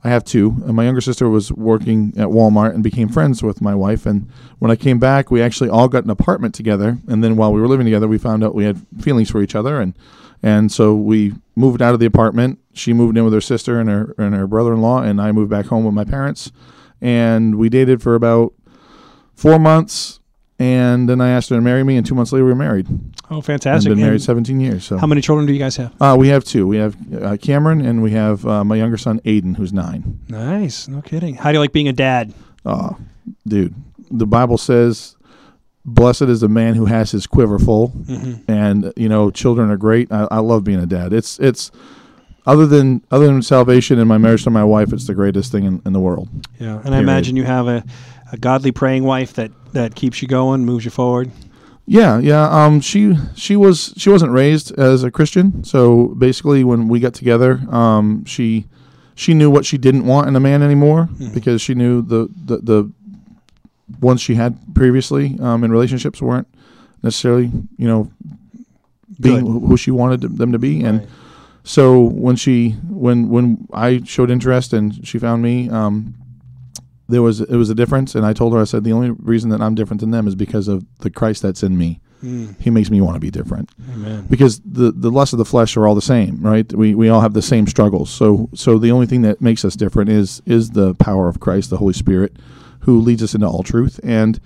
I 0.05 0.09
have 0.09 0.25
two. 0.25 0.57
And 0.67 0.75
my 0.75 0.85
younger 0.85 1.01
sister 1.01 1.29
was 1.29 1.53
working 1.53 2.13
at 2.17 2.29
Walmart 2.29 2.75
and 2.75 2.83
became 2.83 3.09
friends 3.09 3.43
with 3.43 3.61
my 3.61 3.75
wife. 3.75 4.05
And 4.05 4.29
when 4.59 4.71
I 4.71 4.77
came 4.77 4.99
back, 4.99 5.31
we 5.31 5.41
actually 5.41 5.71
all 5.71 5.89
got 5.89 6.05
an 6.05 6.11
apartment 6.11 6.55
together. 6.55 6.99
And 7.07 7.23
then 7.23 7.37
while 7.37 7.53
we 7.53 7.61
were 7.61 7.69
living 7.69 7.87
together, 7.87 8.09
we 8.09 8.19
found 8.19 8.43
out 8.43 8.55
we 8.55 8.65
had 8.65 8.85
feelings 9.01 9.31
for 9.31 9.43
each 9.43 9.55
other. 9.55 9.81
And 9.81 9.95
and 10.43 10.73
so 10.73 10.97
we 10.97 11.35
moved 11.55 11.81
out 11.81 11.95
of 11.95 12.01
the 12.01 12.07
apartment. 12.07 12.59
She 12.75 12.93
moved 12.93 13.17
in 13.17 13.23
with 13.23 13.33
her 13.33 13.41
sister 13.41 13.79
and 13.79 13.89
her 13.89 14.15
and 14.19 14.35
her 14.35 14.49
brother-in-law, 14.49 15.03
and 15.03 15.21
I 15.21 15.31
moved 15.31 15.51
back 15.51 15.67
home 15.67 15.85
with 15.85 15.95
my 15.95 16.05
parents. 16.05 16.51
And 17.01 17.57
we 17.57 17.69
dated 17.69 18.03
for 18.03 18.17
about 18.17 18.53
four 19.35 19.61
months. 19.61 20.19
And 20.59 21.09
then 21.09 21.21
I 21.21 21.31
asked 21.31 21.51
her 21.51 21.57
to 21.57 21.63
marry 21.63 21.85
me, 21.85 21.97
and 21.97 22.05
two 22.05 22.15
months 22.15 22.33
later 22.33 22.45
we 22.45 22.51
were 22.51 22.57
married. 22.57 22.89
Oh, 23.33 23.39
I've 23.39 23.45
fantastic. 23.47 23.89
been 23.91 23.99
And 23.99 24.03
married 24.07 24.23
17 24.23 24.61
years. 24.61 24.85
So 24.85 24.99
how 24.99 25.07
many 25.07 25.21
children 25.21 25.47
do 25.47 25.53
you 25.53 25.59
guys 25.59 25.77
have? 25.77 25.93
uh, 26.01 26.17
we 26.19 26.29
have 26.29 26.45
two. 26.45 26.67
We 26.67 26.77
have 26.77 26.97
uh, 27.23 27.37
Cameron, 27.39 27.81
and 27.85 28.03
we 28.03 28.11
have 28.13 28.47
uh, 28.47 28.63
my 28.65 28.77
younger 28.77 28.97
son 28.99 29.21
Aiden, 29.21 29.57
who's 29.57 29.73
nine. 29.73 30.21
Nice. 30.29 30.89
No 30.89 31.01
kidding. 31.03 31.35
How 31.37 31.51
do 31.51 31.55
you 31.57 31.61
like 31.61 31.73
being 31.73 31.89
a 31.89 31.93
dad? 31.93 32.33
Oh, 32.65 32.97
dude, 33.47 33.75
the 34.11 34.27
Bible 34.27 34.59
says, 34.59 35.17
"Blessed 35.85 36.23
is 36.23 36.41
the 36.41 36.49
man 36.49 36.75
who 36.75 36.85
has 36.87 37.11
his 37.11 37.27
quiver 37.27 37.59
full," 37.59 37.89
Mm-hmm. 37.91 38.51
and 38.51 38.93
you 38.97 39.09
know, 39.09 39.31
children 39.31 39.71
are 39.71 39.77
great. 39.77 40.13
I, 40.13 40.29
I 40.31 40.39
love 40.39 40.63
being 40.65 40.79
a 40.81 40.87
dad. 40.87 41.13
It's 41.13 41.39
it's 41.41 41.71
other 42.47 42.67
than 42.67 43.03
other 43.11 43.27
than 43.27 43.41
salvation 43.43 43.99
and 43.99 44.09
my 44.09 44.19
marriage 44.19 44.45
to 44.45 44.51
my 44.51 44.65
wife, 44.65 44.93
it's 44.93 45.07
the 45.07 45.15
greatest 45.15 45.51
thing 45.53 45.65
in, 45.65 45.83
in 45.87 45.93
the 45.93 46.01
world. 46.01 46.29
Yeah, 46.61 46.81
and 46.85 46.95
I 46.95 46.99
imagine 46.99 47.37
you 47.37 47.45
have 47.45 47.67
a, 47.69 47.85
a 48.33 48.37
godly 48.37 48.73
praying 48.73 49.05
wife 49.05 49.33
that 49.35 49.51
that 49.73 49.95
keeps 49.95 50.21
you 50.23 50.29
going, 50.29 50.65
moves 50.65 50.85
you 50.85 50.91
forward. 50.91 51.31
Yeah, 51.93 52.19
yeah. 52.21 52.49
Um, 52.49 52.81
she 52.81 53.15
she 53.35 53.55
was 53.55 53.93
she 53.99 54.09
wasn't 54.09 54.33
raised 54.33 54.73
as 54.79 55.05
a 55.05 55.11
Christian, 55.11 55.63
so 55.63 56.15
basically, 56.17 56.65
when 56.65 56.89
we 56.89 57.01
got 57.01 57.13
together, 57.13 57.61
um, 57.69 58.25
she 58.25 58.65
she 59.15 59.35
knew 59.35 59.51
what 59.51 59.67
she 59.67 59.77
didn't 59.77 60.07
want 60.07 60.27
in 60.27 60.35
a 60.35 60.41
man 60.41 60.63
anymore 60.63 61.11
because 61.35 61.61
she 61.61 61.75
knew 61.75 62.01
the 62.01 62.29
the, 62.47 62.57
the 62.57 62.93
ones 64.01 64.23
she 64.23 64.37
had 64.37 64.57
previously 64.75 65.37
um, 65.41 65.65
in 65.65 65.71
relationships 65.71 66.23
weren't 66.23 66.49
necessarily 67.03 67.53
you 67.77 67.87
know 67.87 68.11
being 69.21 69.45
Good. 69.45 69.69
who 69.69 69.77
she 69.77 69.91
wanted 69.91 70.23
them 70.39 70.51
to 70.53 70.59
be, 70.59 70.83
and 70.83 71.01
Right. 71.01 71.09
so 71.63 72.01
when 72.01 72.37
she 72.37 72.71
when 72.89 73.29
when 73.29 73.69
I 73.71 74.01
showed 74.07 74.31
interest 74.31 74.73
and 74.73 75.07
she 75.07 75.19
found 75.19 75.43
me, 75.43 75.69
um, 75.69 76.15
there 77.13 77.23
was 77.23 77.41
it 77.41 77.57
was 77.57 77.71
a 77.71 77.75
difference, 77.75 78.15
and 78.15 78.25
I 78.27 78.33
told 78.33 78.53
her 78.55 78.61
I 78.61 78.65
said 78.65 78.85
the 78.85 78.93
only 78.93 79.11
reason 79.11 79.51
that 79.51 79.61
I'm 79.61 79.75
different 79.75 80.01
than 80.01 80.11
them 80.11 80.27
is 80.27 80.35
because 80.35 80.67
of 80.69 80.85
the 80.99 81.11
Christ 81.11 81.43
that's 81.43 81.63
in 81.63 81.77
me. 81.79 82.01
Mm, 82.25 82.55
He 82.61 82.71
makes 82.71 82.89
me 82.91 83.01
want 83.01 83.15
to 83.17 83.21
be 83.21 83.31
different 83.31 83.71
amen. 83.93 84.27
because 84.31 84.61
the 84.61 84.93
the 84.93 85.11
lusts 85.11 85.33
of 85.33 85.39
the 85.39 85.45
flesh 85.45 85.77
are 85.77 85.87
all 85.87 85.95
the 85.97 86.01
same, 86.15 86.41
right? 86.41 86.73
We 86.73 86.95
we 86.95 87.09
all 87.09 87.21
have 87.21 87.35
the 87.35 87.43
same 87.43 87.67
struggles. 87.67 88.11
So 88.11 88.49
so 88.55 88.79
the 88.79 88.91
only 88.93 89.07
thing 89.07 89.23
that 89.23 89.41
makes 89.41 89.65
us 89.65 89.75
different 89.77 90.09
is 90.11 90.41
is 90.47 90.71
the 90.71 90.95
power 90.95 91.29
of 91.29 91.41
Christ, 91.41 91.71
the 91.71 91.79
Holy 91.79 91.95
Spirit, 91.95 92.37
who 92.81 93.01
leads 93.01 93.23
us 93.23 93.35
into 93.35 93.47
all 93.49 93.63
truth. 93.63 93.99
And 94.05 94.41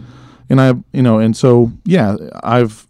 and 0.48 0.60
I 0.60 0.68
you 0.92 1.02
know 1.02 1.18
and 1.18 1.36
so 1.36 1.70
yeah, 1.84 2.16
I've 2.42 2.86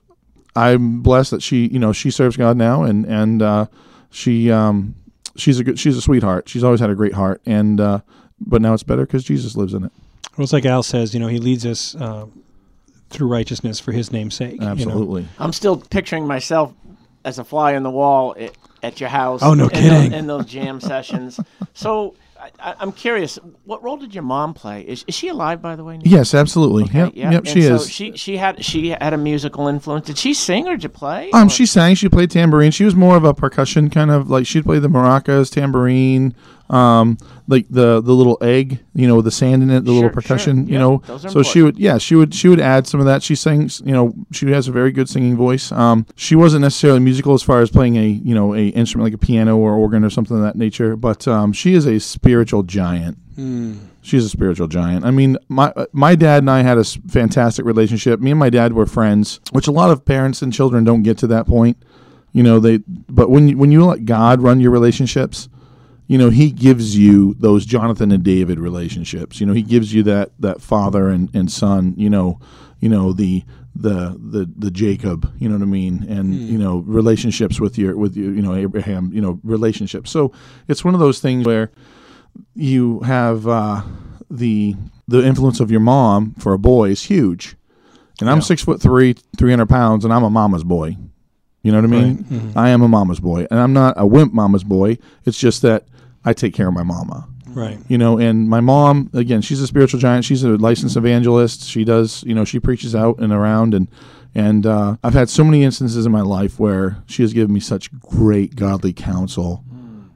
I'm 0.54 1.02
blessed 1.02 1.32
that 1.32 1.42
she 1.42 1.66
you 1.66 1.78
know 1.80 1.92
she 1.92 2.10
serves 2.10 2.36
God 2.36 2.56
now 2.56 2.82
and 2.84 3.04
and 3.06 3.42
uh, 3.42 3.66
she 4.10 4.50
um 4.52 4.94
she's 5.36 5.58
a 5.58 5.64
good 5.64 5.78
she's 5.78 5.96
a 5.96 6.00
sweetheart. 6.00 6.48
She's 6.48 6.62
always 6.64 6.80
had 6.80 6.90
a 6.90 6.94
great 6.94 7.12
heart 7.14 7.42
and 7.44 7.80
uh, 7.80 8.00
but 8.40 8.60
now 8.62 8.74
it's 8.74 8.82
better 8.82 9.06
because 9.06 9.24
Jesus 9.24 9.56
lives 9.56 9.74
in 9.74 9.84
it. 9.84 9.92
Well, 10.36 10.44
it's 10.44 10.52
like 10.52 10.66
Al 10.66 10.82
says, 10.82 11.14
you 11.14 11.20
know, 11.20 11.28
he 11.28 11.38
leads 11.38 11.64
us 11.64 11.94
uh, 11.94 12.26
through 13.10 13.28
righteousness 13.28 13.80
for 13.80 13.92
his 13.92 14.12
name's 14.12 14.34
sake. 14.34 14.54
you 14.54 14.60
know. 14.60 14.68
Absolutely. 14.68 15.26
I'm 15.38 15.52
still 15.52 15.76
picturing 15.78 16.26
myself 16.26 16.74
as 17.24 17.38
a 17.38 17.44
fly 17.44 17.74
on 17.74 17.82
the 17.82 17.90
wall 17.90 18.34
at, 18.38 18.52
at 18.82 19.00
your 19.00 19.08
house. 19.08 19.42
Oh, 19.42 19.54
no 19.54 19.64
in 19.64 19.70
kidding. 19.70 19.90
Those, 19.90 20.12
in 20.12 20.26
those 20.26 20.46
jam 20.46 20.80
sessions. 20.80 21.40
So 21.74 22.16
I, 22.40 22.50
I, 22.58 22.74
I'm 22.78 22.90
curious, 22.90 23.38
what 23.64 23.82
role 23.82 23.98
did 23.98 24.14
your 24.14 24.22
mom 24.22 24.54
play? 24.54 24.80
Is, 24.80 25.04
is 25.06 25.14
she 25.14 25.28
alive, 25.28 25.60
by 25.60 25.76
the 25.76 25.84
way? 25.84 25.98
Nick? 25.98 26.06
Yes, 26.06 26.32
absolutely. 26.32 26.84
Okay, 26.84 26.98
yep, 26.98 27.12
yeah. 27.14 27.30
yep, 27.32 27.46
she 27.46 27.60
so 27.60 27.74
is. 27.74 27.90
She 27.90 28.16
she 28.16 28.38
had 28.38 28.64
she 28.64 28.88
had 28.88 29.12
a 29.12 29.18
musical 29.18 29.68
influence. 29.68 30.06
Did 30.06 30.16
she 30.16 30.32
sing 30.32 30.66
or 30.68 30.70
did 30.70 30.84
you 30.84 30.88
play? 30.88 31.30
Um, 31.32 31.48
Or- 31.48 31.50
she 31.50 31.66
sang. 31.66 31.96
She 31.96 32.08
played 32.08 32.30
tambourine. 32.30 32.70
She 32.70 32.84
was 32.84 32.94
more 32.94 33.14
of 33.14 33.24
a 33.24 33.34
percussion 33.34 33.90
kind 33.90 34.10
of 34.10 34.30
like 34.30 34.46
she'd 34.46 34.64
play 34.64 34.78
the 34.78 34.88
maracas, 34.88 35.52
tambourine, 35.52 36.34
um, 36.70 37.18
like 37.48 37.66
the 37.70 38.00
the 38.00 38.12
little 38.12 38.38
egg, 38.40 38.80
you 38.94 39.06
know, 39.06 39.16
with 39.16 39.24
the 39.24 39.30
sand 39.30 39.62
in 39.62 39.70
it, 39.70 39.84
the 39.84 39.92
little 39.92 40.10
percussion, 40.10 40.64
sure. 40.64 40.66
you 40.66 40.72
Yeah, 40.74 40.78
know. 40.80 41.02
those 41.06 41.24
are 41.24 41.30
So 41.30 41.42
she 41.42 41.62
would, 41.62 41.78
yeah, 41.78 41.98
she 41.98 42.14
would 42.14 42.34
she 42.34 42.48
would 42.48 42.60
add 42.60 42.86
some 42.86 43.00
of 43.00 43.06
that. 43.06 43.22
She 43.22 43.34
sings, 43.34 43.80
you 43.84 43.92
know, 43.92 44.14
she 44.32 44.50
has 44.50 44.66
a 44.68 44.72
very 44.72 44.90
good 44.92 45.08
singing 45.08 45.36
voice. 45.36 45.70
Um, 45.72 46.06
she 46.16 46.34
wasn't 46.34 46.62
necessarily 46.62 47.00
musical 47.00 47.34
as 47.34 47.42
far 47.42 47.60
as 47.60 47.70
playing 47.70 47.96
a 47.96 48.06
you 48.06 48.34
know 48.34 48.54
a 48.54 48.68
instrument 48.68 49.04
like 49.06 49.14
a 49.14 49.24
piano 49.24 49.56
or 49.56 49.74
organ 49.74 50.04
or 50.04 50.10
something 50.10 50.36
of 50.36 50.42
that 50.42 50.56
nature, 50.56 50.96
but 50.96 51.26
um, 51.28 51.52
she 51.52 51.74
is 51.74 51.86
a 51.86 52.00
spiritual 52.00 52.62
giant. 52.62 53.18
Mm, 53.36 53.78
She's 54.00 54.24
a 54.24 54.28
spiritual 54.28 54.66
giant. 54.68 55.04
I 55.04 55.10
mean, 55.10 55.36
my 55.48 55.72
my 55.92 56.14
dad 56.14 56.38
and 56.42 56.50
I 56.50 56.62
had 56.62 56.78
a 56.78 56.84
fantastic 56.84 57.64
relationship. 57.66 58.20
Me 58.20 58.30
and 58.30 58.38
my 58.40 58.50
dad 58.50 58.72
were 58.72 58.86
friends, 58.86 59.40
which 59.52 59.66
a 59.66 59.72
lot 59.72 59.90
of 59.90 60.04
parents 60.04 60.42
and 60.42 60.52
children 60.52 60.84
don't 60.84 61.02
get 61.02 61.18
to 61.18 61.26
that 61.28 61.46
point. 61.46 61.76
You 62.32 62.42
know, 62.42 62.58
they 62.60 62.78
but 63.08 63.30
when 63.30 63.48
you, 63.48 63.58
when 63.58 63.72
you 63.72 63.84
let 63.84 64.04
God 64.04 64.40
run 64.42 64.60
your 64.60 64.70
relationships, 64.70 65.48
you 66.06 66.18
know, 66.18 66.30
he 66.30 66.50
gives 66.50 66.96
you 66.96 67.34
those 67.38 67.66
Jonathan 67.66 68.12
and 68.12 68.22
David 68.22 68.58
relationships. 68.60 69.40
You 69.40 69.46
know, 69.46 69.52
he 69.52 69.62
gives 69.62 69.92
you 69.92 70.02
that 70.04 70.30
that 70.38 70.60
father 70.60 71.08
and, 71.08 71.34
and 71.34 71.50
son, 71.50 71.94
you 71.96 72.08
know, 72.10 72.38
you 72.80 72.88
know, 72.88 73.12
the 73.12 73.42
the 73.74 74.16
the 74.18 74.50
the 74.56 74.70
Jacob, 74.70 75.30
you 75.38 75.48
know 75.48 75.56
what 75.56 75.62
I 75.62 75.66
mean? 75.66 76.06
And 76.08 76.32
you 76.34 76.56
know, 76.58 76.78
relationships 76.86 77.60
with 77.60 77.76
your 77.76 77.96
with 77.96 78.16
you, 78.16 78.30
you 78.30 78.40
know, 78.42 78.54
Abraham, 78.54 79.10
you 79.12 79.20
know, 79.20 79.40
relationships. 79.42 80.10
So 80.10 80.32
it's 80.68 80.84
one 80.84 80.94
of 80.94 81.00
those 81.00 81.18
things 81.20 81.44
where 81.44 81.70
you 82.54 83.00
have 83.00 83.46
uh, 83.46 83.82
the 84.30 84.74
the 85.08 85.24
influence 85.24 85.60
of 85.60 85.70
your 85.70 85.80
mom 85.80 86.34
for 86.38 86.52
a 86.52 86.58
boy 86.58 86.90
is 86.90 87.04
huge. 87.04 87.56
And 88.20 88.30
I'm 88.30 88.38
Yeah. 88.38 88.44
six 88.44 88.62
foot 88.62 88.80
three, 88.80 89.14
three 89.36 89.50
hundred 89.50 89.68
pounds, 89.68 90.04
and 90.04 90.12
I'm 90.12 90.24
a 90.24 90.30
mama's 90.30 90.64
boy. 90.64 90.96
You 91.62 91.72
know 91.72 91.78
what 91.80 91.84
I 91.84 91.88
mean? 91.88 92.16
Right. 92.30 92.30
Mhm. 92.42 92.52
I 92.56 92.68
am 92.70 92.82
a 92.82 92.88
mama's 92.88 93.20
boy, 93.20 93.46
and 93.50 93.58
I'm 93.60 93.72
not 93.72 93.94
a 93.96 94.06
wimp 94.06 94.32
mama's 94.32 94.64
boy. 94.64 94.98
It's 95.24 95.38
just 95.38 95.62
that 95.62 95.84
I 96.26 96.32
take 96.34 96.52
care 96.52 96.68
of 96.68 96.74
my 96.74 96.82
mama. 96.82 97.28
right. 97.46 97.78
You 97.88 97.96
know, 97.96 98.18
and 98.18 98.48
my 98.48 98.60
mom 98.60 99.10
again, 99.14 99.40
she's 99.40 99.62
a 99.62 99.66
spiritual 99.66 100.00
giant. 100.00 100.24
She's 100.24 100.44
a 100.44 100.56
licensed 100.56 100.96
evangelist. 100.96 101.64
She 101.64 101.84
does, 101.84 102.22
you 102.24 102.34
know, 102.34 102.44
she 102.44 102.60
preaches 102.60 102.94
out 102.94 103.18
and 103.18 103.32
around, 103.32 103.72
and 103.72 103.88
and 104.34 104.66
uh, 104.66 104.96
I've 105.02 105.14
had 105.14 105.30
so 105.30 105.44
many 105.44 105.64
instances 105.64 106.04
in 106.04 106.12
my 106.12 106.20
life 106.20 106.60
where 106.60 107.02
she 107.06 107.22
has 107.22 107.32
given 107.32 107.54
me 107.54 107.60
such 107.60 107.90
great 108.00 108.54
godly 108.56 108.92
counsel 108.92 109.64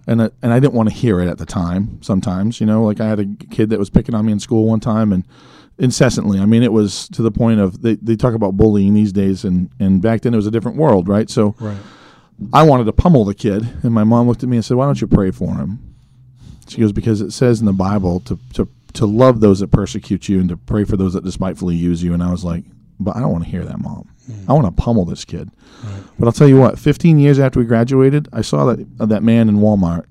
and 0.07 0.23
I, 0.23 0.31
and 0.43 0.53
I 0.53 0.59
didn't 0.59 0.75
want 0.75 0.89
to 0.89 0.95
hear 0.95 1.21
it 1.21 1.29
at 1.29 1.39
the 1.39 1.47
time. 1.47 2.03
Sometimes, 2.03 2.61
you 2.61 2.67
know, 2.67 2.83
like 2.83 3.01
I 3.01 3.07
had 3.07 3.21
a 3.21 3.27
kid 3.51 3.71
that 3.71 3.79
was 3.79 3.91
picking 3.91 4.15
on 4.15 4.27
me 4.27 4.33
in 4.33 4.41
school 4.41 4.67
one 4.67 4.81
time, 4.81 5.13
and 5.13 5.25
incessantly. 5.79 6.41
I 6.41 6.47
mean, 6.47 6.63
it 6.63 6.73
was 6.73 7.09
to 7.11 7.23
the 7.23 7.31
point 7.31 7.61
of 7.61 7.83
they, 7.83 7.95
they 7.95 8.17
talk 8.17 8.35
about 8.35 8.57
bullying 8.57 8.95
these 8.95 9.13
days, 9.13 9.45
and 9.45 9.71
and 9.79 10.03
back 10.03 10.23
then 10.23 10.35
it 10.35 10.37
was 10.37 10.47
a 10.47 10.51
different 10.51 10.77
world, 10.77 11.09
right? 11.09 11.31
So 11.31 11.55
Right. 11.61 11.79
I 12.53 12.63
wanted 12.63 12.85
to 12.85 12.93
pummel 12.93 13.25
the 13.25 13.35
kid, 13.35 13.69
and 13.83 13.93
my 13.93 14.03
mom 14.05 14.27
looked 14.27 14.43
at 14.43 14.49
me 14.49 14.57
and 14.57 14.65
said, 14.65 14.77
"Why 14.77 14.87
don't 14.87 15.01
you 15.01 15.07
pray 15.07 15.31
for 15.31 15.55
him?" 15.55 15.79
She 16.71 16.81
goes, 16.81 16.93
"Because 16.93 17.21
it 17.21 17.33
says 17.33 17.61
in 17.61 17.67
the 17.67 17.73
Bible 17.73 18.21
to 18.21 18.39
to 18.55 18.69
to 18.95 19.07
love 19.07 19.41
those 19.41 19.61
that 19.61 19.71
persecute 19.71 20.29
you 20.29 20.41
and 20.41 20.49
to 20.49 20.57
pray 20.57 20.85
for 20.85 20.97
those 20.97 21.13
that 21.15 21.25
despitefully 21.25 21.75
use 21.77 22.03
you." 22.03 22.15
And 22.15 22.23
I 22.23 22.31
was 22.31 22.45
like, 22.45 22.65
"But 22.99 23.17
I 23.17 23.21
don't 23.21 23.33
want 23.33 23.45
to 23.45 23.51
hear 23.51 23.65
that, 23.65 23.81
mom. 23.81 24.09
I 24.49 24.53
want 24.53 24.67
to 24.67 24.83
pummel 24.83 25.05
this 25.05 25.25
kid." 25.25 25.51
But 26.19 26.27
I'll 26.27 26.33
tell 26.33 26.49
you 26.49 26.59
what. 26.59 26.79
Fifteen 26.79 27.19
years 27.19 27.39
after 27.39 27.59
we 27.59 27.67
graduated, 27.67 28.29
I 28.33 28.43
saw 28.43 28.65
that 28.67 28.87
uh, 29.01 29.07
that 29.07 29.23
man 29.23 29.49
in 29.49 29.57
Walmart, 29.59 30.05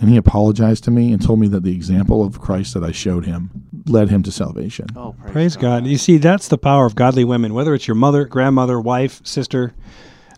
and 0.00 0.10
he 0.10 0.16
apologized 0.16 0.84
to 0.84 0.90
me 0.90 1.12
and 1.12 1.20
told 1.20 1.40
me 1.40 1.48
that 1.48 1.62
the 1.64 1.72
example 1.72 2.24
of 2.24 2.40
Christ 2.40 2.74
that 2.74 2.84
I 2.84 2.92
showed 2.92 3.24
him 3.24 3.50
led 3.86 4.10
him 4.10 4.22
to 4.24 4.30
salvation. 4.30 4.86
Oh, 4.94 5.14
praise, 5.18 5.32
Praise 5.32 5.56
God. 5.56 5.86
You 5.86 5.96
see, 5.96 6.18
that's 6.18 6.48
the 6.48 6.58
power 6.58 6.84
of 6.86 6.94
godly 6.94 7.24
women, 7.24 7.54
whether 7.54 7.74
it's 7.74 7.88
your 7.88 7.94
mother, 7.94 8.24
grandmother, 8.26 8.78
wife, 8.78 9.20
sister, 9.24 9.72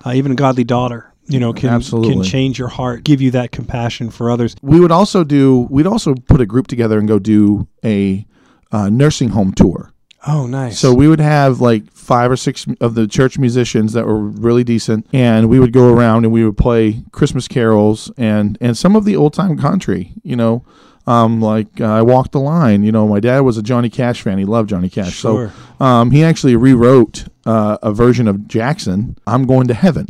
uh, 0.07 0.13
even 0.13 0.33
a 0.33 0.37
godly 0.37 0.65
daughter, 0.65 1.10
you 1.31 1.39
know, 1.41 1.53
can, 1.53 1.71
Absolutely. 1.71 2.15
can 2.15 2.23
change 2.23 2.59
your 2.59 2.69
heart, 2.69 3.05
give 3.05 3.21
you 3.21 3.31
that 3.33 3.53
compassion 3.53 4.11
for 4.11 4.31
others. 4.31 4.57
we 4.63 4.81
would 4.81 4.93
also 4.93 5.25
do 5.25 5.67
we'd 5.71 5.87
also 5.87 6.15
put 6.15 6.41
a 6.41 6.47
group 6.47 6.67
together 6.67 6.99
and 6.99 7.07
go 7.09 7.19
do 7.19 7.67
a 7.85 8.27
uh, 8.73 8.89
nursing 8.91 9.31
home 9.31 9.53
tour 9.53 9.93
Oh, 10.27 10.47
nice. 10.47 10.79
so 10.79 10.93
we 10.95 11.09
would 11.09 11.21
have 11.21 11.61
like 11.61 11.91
five 11.93 12.31
or 12.31 12.37
six 12.37 12.67
of 12.81 12.95
the 12.95 13.07
church 13.07 13.39
musicians 13.39 13.93
that 13.95 14.07
were 14.07 14.19
really 14.19 14.65
decent 14.65 15.07
and 15.13 15.49
we 15.49 15.59
would 15.59 15.73
go 15.73 15.93
around 15.95 16.25
and 16.25 16.33
we 16.33 16.45
would 16.45 16.59
play 16.59 17.03
christmas 17.11 17.49
carols 17.49 18.11
and 18.19 18.59
and 18.61 18.77
some 18.77 18.97
of 18.97 19.05
the 19.07 19.17
old 19.17 19.33
time 19.33 19.57
country 19.57 20.13
you 20.23 20.37
know 20.37 20.63
um, 21.07 21.41
like 21.41 21.81
uh, 21.81 21.87
I 21.87 22.03
walked 22.03 22.33
the 22.33 22.41
line. 22.41 22.85
You 22.85 22.93
know, 22.93 23.09
my 23.09 23.21
dad 23.21 23.41
was 23.41 23.57
a 23.57 23.63
Johnny 23.63 23.89
Cash 23.89 24.21
fan. 24.23 24.37
He 24.39 24.45
loved 24.45 24.69
Johnny 24.69 24.91
Cash. 24.91 25.15
Sure. 25.15 25.51
So 25.81 25.85
um, 25.85 26.11
he 26.11 26.23
actually 26.23 26.55
rewrote 26.57 27.25
uh, 27.47 27.79
a 27.83 27.91
version 27.91 28.29
of 28.29 28.47
Jackson. 28.47 29.17
I'm 29.27 29.45
going 29.47 29.67
to 29.69 29.75
heaven 29.75 30.07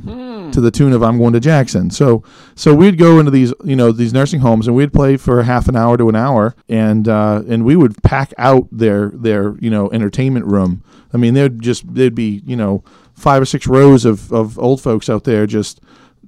to 0.53 0.61
the 0.61 0.71
tune 0.71 0.93
of 0.93 1.03
"I'm 1.03 1.19
going 1.19 1.33
to 1.33 1.41
Jackson." 1.41 1.91
So 1.91 2.23
so 2.55 2.75
we'd 2.75 2.99
go 2.99 3.19
into 3.19 3.31
these 3.31 3.53
you 3.65 3.77
know 3.77 3.93
these 3.93 4.13
nursing 4.13 4.41
homes 4.41 4.67
and 4.67 4.77
we'd 4.77 4.93
play 4.93 5.17
for 5.17 5.43
half 5.43 5.69
an 5.69 5.77
hour 5.77 5.97
to 5.97 6.09
an 6.09 6.17
hour, 6.17 6.55
and 6.69 7.09
uh, 7.09 7.43
and 7.49 7.65
we 7.65 7.77
would 7.77 8.03
pack 8.03 8.33
out 8.39 8.69
their 8.71 9.09
their 9.11 9.57
you 9.59 9.71
know 9.71 9.91
entertainment 9.91 10.47
room. 10.47 10.83
I 11.13 11.17
mean, 11.17 11.35
there'd 11.35 11.61
just 11.61 11.95
there'd 11.95 12.15
be 12.15 12.43
you 12.45 12.57
know 12.57 12.85
five 13.15 13.43
or 13.43 13.47
six 13.47 13.67
rows 13.67 14.05
of, 14.05 14.33
of 14.33 14.59
old 14.59 14.81
folks 14.81 15.11
out 15.11 15.25
there 15.25 15.47
just 15.47 15.81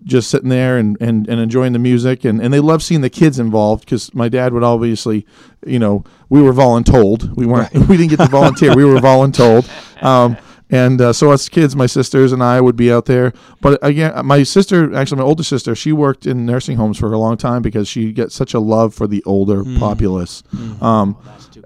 just 0.04 0.30
sitting 0.30 0.48
there 0.48 0.78
and, 0.78 0.96
and, 1.00 1.28
and 1.28 1.40
enjoying 1.40 1.72
the 1.72 1.78
music. 1.78 2.24
And, 2.24 2.40
and 2.40 2.52
they 2.52 2.58
love 2.58 2.82
seeing 2.82 3.02
the 3.02 3.10
kids 3.10 3.38
involved 3.38 3.84
because 3.84 4.12
my 4.14 4.28
dad 4.28 4.52
would 4.52 4.64
obviously 4.64 5.26
you 5.64 5.78
know 5.78 6.04
we 6.28 6.42
were 6.42 6.52
voluntold. 6.52 7.34
We 7.36 7.46
weren't 7.46 7.72
we 7.88 7.96
didn't 7.96 8.10
get 8.10 8.18
to 8.18 8.28
volunteer. 8.28 8.74
We 8.74 8.84
were 8.84 8.98
voluntold. 8.98 9.68
Um, 10.02 10.36
and 10.72 11.00
uh, 11.00 11.12
so 11.12 11.30
us 11.30 11.48
kids 11.48 11.76
my 11.76 11.86
sisters 11.86 12.32
and 12.32 12.42
i 12.42 12.60
would 12.60 12.74
be 12.74 12.90
out 12.90 13.04
there. 13.04 13.32
But 13.60 13.78
again 13.82 14.26
my 14.26 14.42
sister 14.42 14.92
actually 14.92 15.18
my 15.18 15.24
older 15.24 15.44
sister 15.44 15.76
she 15.76 15.92
worked 15.92 16.26
in 16.26 16.44
nursing 16.44 16.76
homes 16.76 16.98
for 16.98 17.12
a 17.12 17.18
long 17.18 17.36
time 17.36 17.62
because 17.62 17.86
she 17.86 18.10
gets 18.12 18.34
such 18.34 18.54
a 18.54 18.58
love 18.58 18.92
for 18.94 19.06
the 19.06 19.22
older 19.24 19.62
populace. 19.78 20.42
Um, 20.80 21.16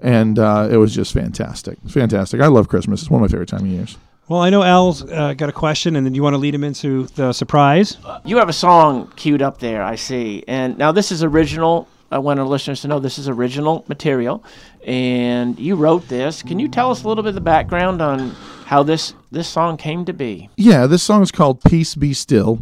and 0.03 0.37
uh, 0.37 0.67
it 0.69 0.77
was 0.77 0.93
just 0.93 1.13
fantastic. 1.13 1.79
Fantastic. 1.87 2.41
I 2.41 2.47
love 2.47 2.67
christmas. 2.67 3.01
It's 3.01 3.09
one 3.09 3.23
of 3.23 3.29
my 3.29 3.31
favorite 3.31 3.49
time 3.49 3.61
of 3.61 3.67
years. 3.67 3.97
Well, 4.27 4.41
I 4.41 4.49
know 4.49 4.61
Al's 4.61 5.09
uh, 5.09 5.33
got 5.35 5.47
a 5.47 5.53
question, 5.53 5.95
and 5.95 6.05
then 6.05 6.13
you 6.13 6.21
want 6.21 6.33
to 6.33 6.37
lead 6.37 6.53
him 6.53 6.65
into 6.65 7.05
the 7.15 7.31
surprise. 7.31 7.95
You 8.25 8.35
have 8.39 8.49
a 8.49 8.53
song 8.53 9.09
queued 9.15 9.41
up 9.41 9.59
there, 9.59 9.81
I 9.81 9.95
see. 9.95 10.43
And 10.49 10.77
now 10.77 10.91
this 10.91 11.13
is 11.13 11.23
original. 11.23 11.87
I 12.11 12.17
want 12.17 12.37
our 12.37 12.45
listeners 12.45 12.81
to 12.81 12.89
know 12.89 12.99
this 12.99 13.17
is 13.17 13.29
original 13.29 13.85
material, 13.87 14.43
and 14.85 15.57
you 15.57 15.77
wrote 15.77 16.09
this. 16.09 16.43
Can 16.43 16.59
you 16.59 16.67
tell 16.67 16.91
us 16.91 17.05
a 17.05 17.07
little 17.07 17.23
bit 17.23 17.29
of 17.29 17.35
the 17.35 17.41
background 17.41 18.01
on 18.01 18.35
how 18.67 18.83
this 18.83 19.13
this 19.31 19.47
song 19.47 19.77
came 19.77 20.03
to 20.03 20.13
be? 20.13 20.49
Yeah, 20.57 20.87
this 20.87 21.01
song 21.01 21.23
is 21.23 21.31
called 21.31 21.63
Peace 21.63 21.95
Be 21.95 22.13
Still. 22.13 22.59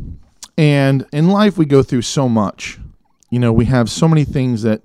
And 0.56 1.06
in 1.12 1.30
life, 1.30 1.58
we 1.58 1.66
go 1.66 1.82
through 1.82 2.04
so 2.04 2.30
much. 2.30 2.78
You 3.32 3.40
know, 3.40 3.52
we 3.52 3.66
have 3.66 3.90
so 3.90 4.08
many 4.08 4.24
things 4.24 4.62
that, 4.62 4.84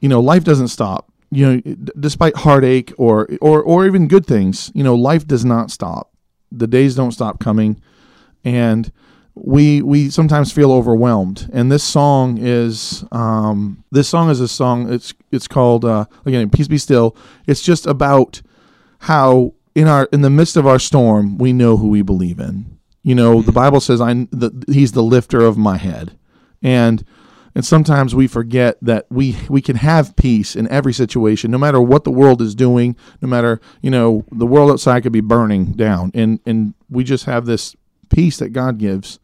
you 0.00 0.08
know, 0.08 0.20
life 0.20 0.42
doesn't 0.42 0.68
stop. 0.68 1.10
You 1.30 1.46
know, 1.46 1.74
despite 2.00 2.34
heartache 2.36 2.92
or, 2.98 3.28
or, 3.40 3.62
or 3.62 3.86
even 3.86 4.08
good 4.08 4.26
things, 4.26 4.72
you 4.74 4.82
know, 4.82 4.96
life 4.96 5.24
does 5.24 5.44
not 5.44 5.70
stop. 5.70 6.12
The 6.50 6.66
days 6.66 6.96
don't 6.96 7.12
stop 7.12 7.38
coming. 7.38 7.80
And 8.44 8.90
we 9.34 9.80
we 9.80 10.10
sometimes 10.10 10.52
feel 10.52 10.72
overwhelmed 10.72 11.48
and 11.52 11.70
this 11.70 11.84
song 11.84 12.36
is 12.38 13.04
um, 13.12 13.84
this 13.92 14.08
song 14.08 14.28
is 14.28 14.40
a 14.40 14.48
song 14.48 14.92
it's 14.92 15.14
it's 15.30 15.46
called 15.46 15.84
uh, 15.84 16.04
again 16.26 16.50
peace 16.50 16.66
be 16.66 16.76
still 16.76 17.16
it's 17.46 17.62
just 17.62 17.86
about 17.86 18.42
how 18.98 19.54
in 19.74 19.88
our 19.88 20.08
in 20.12 20.22
the 20.22 20.30
midst 20.30 20.56
of 20.56 20.66
our 20.66 20.78
storm 20.78 21.38
we 21.38 21.52
know 21.52 21.76
who 21.76 21.88
we 21.88 22.02
believe 22.02 22.38
in. 22.38 22.78
You 23.02 23.14
know 23.14 23.42
the 23.42 23.52
bible 23.52 23.80
says 23.80 24.00
i 24.00 24.12
the, 24.12 24.64
he's 24.70 24.92
the 24.92 25.02
lifter 25.02 25.40
of 25.40 25.56
my 25.56 25.76
head. 25.76 26.16
And 26.62 27.04
and 27.54 27.64
sometimes 27.64 28.14
we 28.14 28.26
forget 28.26 28.76
that 28.82 29.06
we 29.10 29.36
we 29.48 29.60
can 29.60 29.76
have 29.76 30.16
peace 30.16 30.54
in 30.54 30.68
every 30.68 30.92
situation 30.92 31.50
no 31.50 31.58
matter 31.58 31.80
what 31.80 32.04
the 32.04 32.10
world 32.10 32.40
is 32.40 32.54
doing 32.54 32.96
no 33.22 33.28
matter 33.28 33.60
you 33.80 33.90
know 33.90 34.24
the 34.30 34.46
world 34.46 34.70
outside 34.70 35.02
could 35.02 35.12
be 35.12 35.20
burning 35.20 35.72
down. 35.72 36.10
And 36.14 36.40
and 36.46 36.74
we 36.88 37.04
just 37.04 37.24
have 37.24 37.46
this 37.46 37.76
peace 38.08 38.38
that 38.38 38.50
god 38.50 38.78
gives 38.78 39.18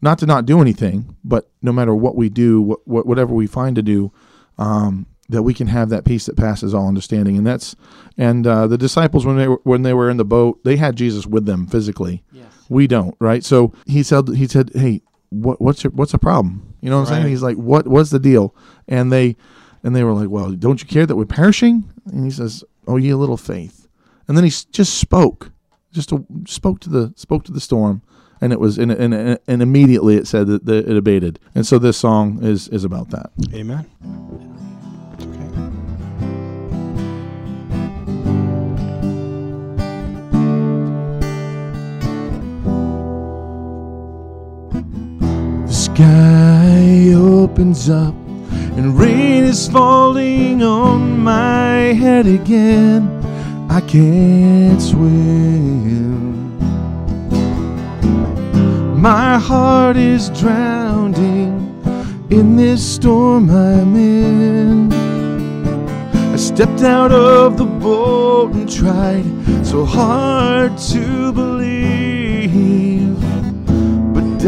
not 0.00 0.18
to 0.18 0.26
not 0.26 0.46
do 0.46 0.60
anything 0.60 1.16
but 1.24 1.50
no 1.62 1.72
matter 1.72 1.94
what 1.94 2.14
we 2.14 2.28
do 2.28 2.60
what, 2.60 2.86
what 2.86 3.06
whatever 3.06 3.34
we 3.34 3.46
find 3.46 3.74
to 3.76 3.82
do 3.82 4.12
um, 4.58 5.06
that 5.28 5.42
we 5.42 5.52
can 5.52 5.66
have 5.66 5.90
that 5.90 6.04
peace 6.04 6.26
that 6.26 6.36
passes 6.36 6.74
all 6.74 6.88
understanding. 6.88 7.36
And 7.36 7.46
that's 7.46 7.76
and 8.16 8.46
uh, 8.46 8.66
the 8.66 8.78
disciples 8.78 9.26
when 9.26 9.36
they 9.36 9.48
were 9.48 9.60
when 9.64 9.82
they 9.82 9.94
were 9.94 10.10
in 10.10 10.16
the 10.16 10.24
boat 10.24 10.62
they 10.64 10.76
had 10.76 10.96
jesus 10.96 11.26
with 11.26 11.46
them 11.46 11.66
physically. 11.66 12.22
Yes. 12.32 12.46
we 12.68 12.86
don't 12.86 13.14
right? 13.18 13.44
So 13.44 13.72
he 13.86 14.02
said 14.02 14.28
he 14.28 14.46
said 14.46 14.70
hey 14.74 15.02
what, 15.30 15.60
what's 15.60 15.84
your 15.84 15.90
what's 15.92 16.12
the 16.12 16.18
problem? 16.18 16.74
You 16.80 16.90
know 16.90 17.00
what 17.00 17.08
i'm 17.08 17.14
saying? 17.14 17.28
He's 17.28 17.42
like 17.42 17.56
what 17.56 17.86
what's 17.86 18.10
the 18.10 18.18
deal? 18.18 18.54
And 18.86 19.12
they 19.12 19.36
and 19.82 19.94
they 19.94 20.04
were 20.04 20.14
like 20.14 20.30
well 20.30 20.50
don't 20.52 20.80
you 20.80 20.88
care 20.88 21.06
that 21.06 21.16
we're 21.16 21.26
perishing? 21.26 21.92
And 22.06 22.24
he 22.24 22.30
says 22.30 22.64
oh 22.86 22.96
ye 22.96 23.12
little 23.14 23.36
faith. 23.36 23.88
And 24.26 24.36
then 24.36 24.44
he 24.44 24.50
just 24.50 24.98
spoke 24.98 25.52
just 25.92 26.12
a, 26.12 26.24
spoke 26.46 26.80
to 26.80 26.90
the 26.90 27.12
spoke 27.16 27.44
to 27.44 27.52
the 27.52 27.60
storm 27.60 28.02
and 28.40 28.52
it 28.52 28.60
was 28.60 28.78
and, 28.78 28.92
and, 28.92 29.38
and 29.46 29.62
immediately 29.62 30.16
it 30.16 30.26
said 30.26 30.46
that, 30.46 30.64
that 30.64 30.88
it 30.88 30.96
abated. 30.96 31.38
And 31.54 31.66
so 31.66 31.78
this 31.78 31.96
song 31.96 32.42
is 32.42 32.68
is 32.68 32.84
about 32.84 33.10
that. 33.10 33.30
Amen. 33.52 33.86
Sky 45.98 47.12
opens 47.12 47.90
up 47.90 48.14
and 48.76 48.96
rain 48.96 49.42
is 49.42 49.66
falling 49.66 50.62
on 50.62 51.18
my 51.18 51.92
head 52.02 52.24
again. 52.24 53.02
I 53.68 53.80
can't 53.80 54.80
swim. 54.80 56.56
My 59.08 59.38
heart 59.38 59.96
is 59.96 60.30
drowning 60.40 61.58
in 62.30 62.54
this 62.54 62.80
storm 62.94 63.50
I'm 63.50 63.96
in. 63.96 64.92
I 66.32 66.36
stepped 66.36 66.82
out 66.82 67.10
of 67.10 67.56
the 67.58 67.66
boat 67.66 68.52
and 68.52 68.70
tried 68.72 69.26
so 69.66 69.84
hard 69.84 70.78
to 70.92 71.32
believe. 71.32 72.87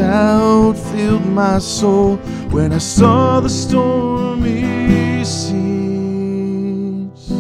Doubt 0.00 0.78
filled 0.78 1.26
my 1.26 1.58
soul 1.58 2.16
when 2.56 2.72
I 2.72 2.78
saw 2.78 3.38
the 3.40 3.50
stormy 3.50 5.22
seas. 5.22 7.30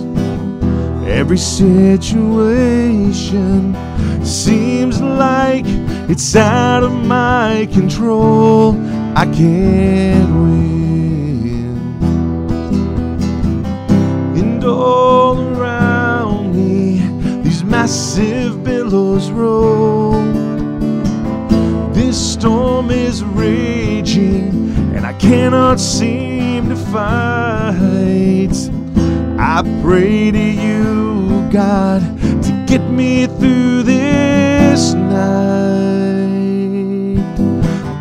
Every 1.08 1.38
situation 1.38 3.74
seems 4.22 5.00
like 5.00 5.64
it's 6.10 6.36
out 6.36 6.82
of 6.82 6.92
my 6.92 7.66
control. 7.72 8.76
I 9.16 9.24
can't 9.24 10.34
win. 10.42 11.78
And 14.36 14.62
all 14.64 15.40
around 15.56 16.54
me, 16.54 16.98
these 17.42 17.64
massive 17.64 18.62
billows 18.62 19.30
roll. 19.30 20.09
This 22.10 22.32
storm 22.32 22.90
is 22.90 23.22
raging, 23.22 24.74
and 24.96 25.06
I 25.06 25.12
cannot 25.12 25.78
seem 25.78 26.68
to 26.68 26.74
fight. 26.74 28.50
I 29.38 29.62
pray 29.80 30.32
to 30.32 30.36
you, 30.36 31.48
God, 31.52 32.02
to 32.42 32.64
get 32.66 32.80
me 32.90 33.26
through 33.26 33.84
this 33.84 34.94
night. 34.94 35.20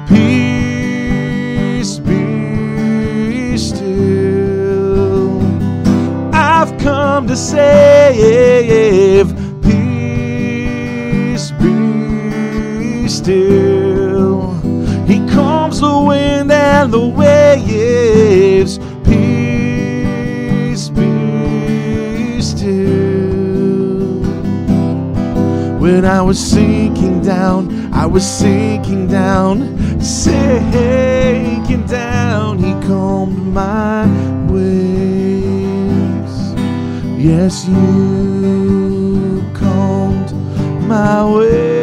Peace 0.07 1.99
be 1.99 3.57
still. 3.59 5.39
I've 6.33 6.75
come 6.79 7.27
to 7.27 7.37
save. 7.37 8.38
I 26.09 26.21
was 26.23 26.39
sinking 26.39 27.21
down, 27.21 27.93
I 27.93 28.07
was 28.07 28.25
sinking 28.25 29.07
down, 29.09 30.01
sinking 30.01 31.85
down. 31.85 32.57
He 32.57 32.71
calmed 32.87 33.53
my 33.53 34.07
waves. 34.51 36.35
Yes, 37.15 37.67
you 37.67 39.43
calmed 39.53 40.33
my 40.87 41.23
waves. 41.31 41.77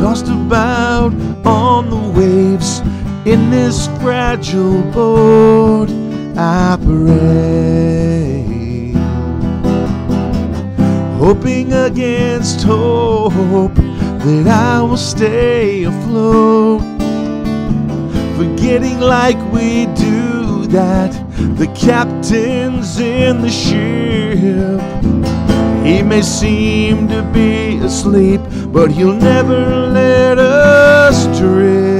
Tossed 0.00 0.28
about 0.28 1.12
on 1.44 1.90
the 1.90 2.04
waves 2.18 2.80
in 3.26 3.50
this 3.50 3.86
fragile 4.00 4.80
boat, 4.92 5.90
I 6.38 6.78
pray 6.82 7.91
hoping 11.32 11.72
against 11.72 12.60
hope 12.62 13.74
that 13.74 14.46
I 14.46 14.82
will 14.82 14.98
stay 14.98 15.84
afloat. 15.84 16.82
Forgetting 18.36 19.00
like 19.00 19.38
we 19.50 19.86
do 19.94 20.66
that 20.66 21.10
the 21.56 21.68
captain's 21.68 22.98
in 22.98 23.40
the 23.40 23.48
ship. 23.48 24.82
He 25.86 26.02
may 26.02 26.20
seem 26.20 27.08
to 27.08 27.22
be 27.32 27.78
asleep, 27.78 28.42
but 28.66 28.90
he'll 28.90 29.14
never 29.14 29.86
let 29.86 30.38
us 30.38 31.38
drift. 31.38 31.91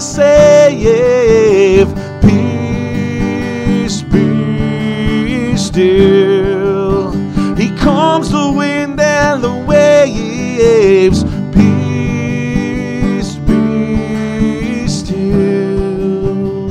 To 0.00 0.06
save. 0.06 1.88
Peace 2.22 4.02
be 4.02 5.56
still. 5.56 7.12
He 7.54 7.68
calms 7.76 8.30
the 8.30 8.50
wind 8.56 8.98
and 9.00 9.44
the 9.44 9.54
waves. 9.68 11.24
Peace 11.54 13.34
be 13.46 14.88
still. 14.88 16.68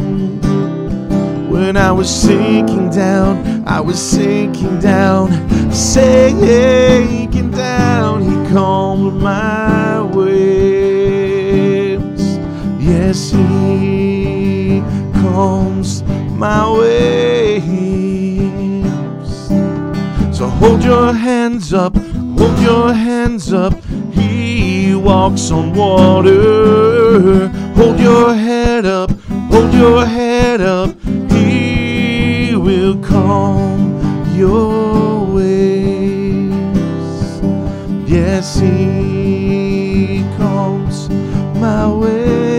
When 1.49 1.77
I 1.77 1.91
was 1.91 2.09
sinking 2.09 2.89
down, 2.89 3.63
I 3.67 3.79
was 3.79 3.99
sinking 3.99 4.79
down, 4.79 5.31
sinking 5.71 7.51
down. 7.51 8.23
He 8.23 8.51
calmed 8.51 9.21
my 9.21 10.01
waves. 10.01 10.68
Yes, 13.09 13.31
he 13.31 14.83
calms 15.19 16.03
my 16.37 16.61
waves. 16.77 17.67
So 20.37 20.47
hold 20.47 20.83
your 20.83 21.11
hands 21.13 21.73
up, 21.73 21.95
hold 22.37 22.59
your 22.59 22.93
hands 22.93 23.51
up. 23.51 23.73
He 24.13 24.93
walks 24.93 25.49
on 25.49 25.73
water. 25.73 27.47
Hold 27.77 27.99
your 27.99 28.35
head 28.35 28.85
up, 28.85 29.09
hold 29.49 29.73
your 29.73 30.05
head 30.05 30.61
up. 30.61 30.95
He 31.31 32.55
will 32.55 32.95
calm 33.01 34.03
your 34.35 35.25
waves. 35.25 36.61
Yes, 38.07 38.59
he 38.59 40.23
calms 40.37 41.09
my 41.59 41.87
waves. 41.91 42.58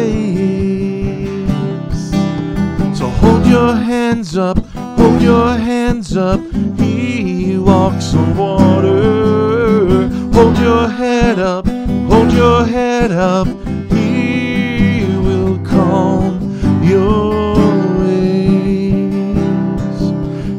Hold 3.20 3.46
your 3.46 3.74
hands 3.74 4.36
up, 4.36 4.58
hold 4.98 5.22
your 5.22 5.54
hands 5.54 6.16
up. 6.16 6.40
He 6.78 7.56
walks 7.58 8.14
on 8.14 8.36
water. 8.36 10.08
Hold 10.32 10.58
your 10.58 10.88
head 10.88 11.38
up, 11.38 11.66
hold 12.10 12.32
your 12.32 12.64
head 12.64 13.12
up. 13.12 13.46
He 13.92 15.04
will 15.26 15.58
calm 15.64 16.40
your 16.82 17.54
waves. 18.00 20.02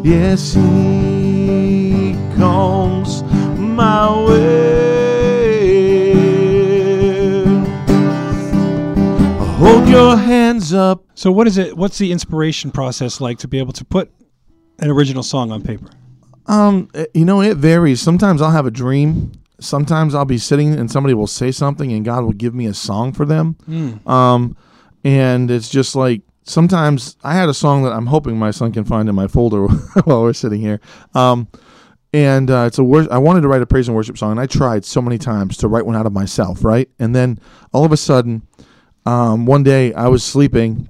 Yes, 0.06 0.54
he 0.54 2.15
calms 2.38 3.24
my 3.58 4.08
waves. 4.28 4.52
Hold 9.60 9.88
your 9.88 10.17
up. 10.73 11.03
So 11.15 11.31
what 11.31 11.47
is 11.47 11.57
it? 11.57 11.75
What's 11.77 11.97
the 11.97 12.12
inspiration 12.12 12.71
process 12.71 13.21
like 13.21 13.39
to 13.39 13.47
be 13.47 13.60
able 13.60 13.73
to 13.73 13.86
put 13.86 14.12
an 14.79 14.89
original 14.89 15.23
song 15.23 15.51
on 15.51 15.62
paper? 15.62 15.89
Um, 16.47 16.89
eh, 16.93 17.05
you 17.13 17.25
know, 17.25 17.41
it 17.41 17.57
varies. 17.57 18.01
Sometimes 18.01 18.41
I'll 18.41 18.51
have 18.51 18.65
a 18.65 18.71
dream. 18.71 19.31
Sometimes 19.60 20.15
I'll 20.15 20.25
be 20.25 20.39
sitting 20.39 20.73
and 20.73 20.89
somebody 20.89 21.13
will 21.13 21.27
say 21.27 21.51
something 21.51 21.91
and 21.91 22.03
God 22.03 22.23
will 22.23 22.31
give 22.34 22.55
me 22.55 22.65
a 22.65 22.73
song 22.73 23.13
for 23.13 23.25
them. 23.25 23.55
Um, 24.07 24.57
and 25.03 25.51
it's 25.51 25.69
just 25.69 25.95
like 25.95 26.23
sometimes 26.43 27.15
I 27.23 27.34
had 27.34 27.49
a 27.49 27.53
song 27.53 27.84
that 27.84 27.93
I'm 27.93 28.07
hoping 28.07 28.38
my 28.38 28.51
son 28.51 28.71
can 28.71 28.86
find 28.86 29.07
in 29.07 29.15
my 29.15 29.27
folder 29.27 29.67
while 30.03 30.23
we're 30.23 30.34
sitting 30.34 30.62
here. 30.62 30.79
Um, 31.13 31.47
and 32.13 32.51
uh, 32.51 32.65
it's 32.67 32.77
a 32.77 32.84
wor- 32.84 33.12
I 33.12 33.17
wanted 33.17 33.41
to 33.41 33.47
write 33.47 33.62
a 33.62 33.65
praise 33.65 33.88
and 33.88 33.95
worship 33.95 34.17
song, 34.17 34.31
and 34.31 34.39
I 34.39 34.45
tried 34.45 34.84
so 34.84 35.01
many 35.01 35.17
times 35.17 35.55
to 35.57 35.67
write 35.67 35.86
one 35.86 35.95
out 35.95 36.05
of 36.05 36.12
myself, 36.12 36.63
right? 36.63 36.89
And 36.99 37.15
then 37.15 37.39
all 37.71 37.86
of 37.86 37.91
a 37.93 37.97
sudden, 37.97 38.41
um, 39.05 39.45
one 39.45 39.63
day 39.63 39.93
I 39.93 40.07
was 40.07 40.23
sleeping, 40.23 40.89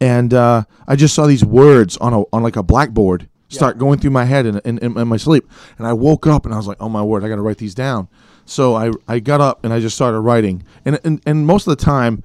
and 0.00 0.32
uh, 0.32 0.64
I 0.86 0.96
just 0.96 1.14
saw 1.14 1.26
these 1.26 1.44
words 1.44 1.96
on 1.98 2.12
a 2.12 2.22
on 2.32 2.42
like 2.42 2.56
a 2.56 2.62
blackboard 2.62 3.28
start 3.48 3.78
going 3.78 3.98
through 3.98 4.10
my 4.10 4.24
head 4.24 4.44
in, 4.44 4.58
in, 4.64 4.78
in, 4.78 4.98
in 4.98 5.08
my 5.08 5.16
sleep, 5.16 5.48
and 5.78 5.86
I 5.86 5.92
woke 5.92 6.26
up 6.26 6.44
and 6.44 6.54
I 6.54 6.56
was 6.56 6.66
like, 6.66 6.78
"Oh 6.80 6.88
my 6.88 7.02
word, 7.02 7.24
I 7.24 7.28
got 7.28 7.36
to 7.36 7.42
write 7.42 7.58
these 7.58 7.74
down." 7.74 8.08
So 8.44 8.74
I 8.74 8.92
I 9.08 9.18
got 9.18 9.40
up 9.40 9.64
and 9.64 9.72
I 9.72 9.80
just 9.80 9.96
started 9.96 10.20
writing, 10.20 10.62
and 10.84 11.00
and 11.04 11.20
and 11.26 11.46
most 11.46 11.66
of 11.66 11.76
the 11.76 11.84
time, 11.84 12.22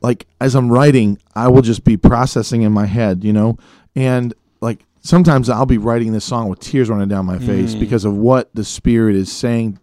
like 0.00 0.26
as 0.40 0.54
I'm 0.54 0.70
writing, 0.70 1.18
I 1.34 1.48
will 1.48 1.62
just 1.62 1.84
be 1.84 1.96
processing 1.96 2.62
in 2.62 2.72
my 2.72 2.86
head, 2.86 3.24
you 3.24 3.32
know, 3.32 3.56
and 3.96 4.34
like 4.60 4.84
sometimes 5.00 5.48
I'll 5.48 5.66
be 5.66 5.78
writing 5.78 6.12
this 6.12 6.24
song 6.24 6.48
with 6.48 6.60
tears 6.60 6.90
running 6.90 7.08
down 7.08 7.24
my 7.24 7.38
face 7.38 7.74
because 7.74 8.04
of 8.04 8.14
what 8.14 8.54
the 8.54 8.64
Spirit 8.64 9.16
is 9.16 9.32
saying 9.32 9.78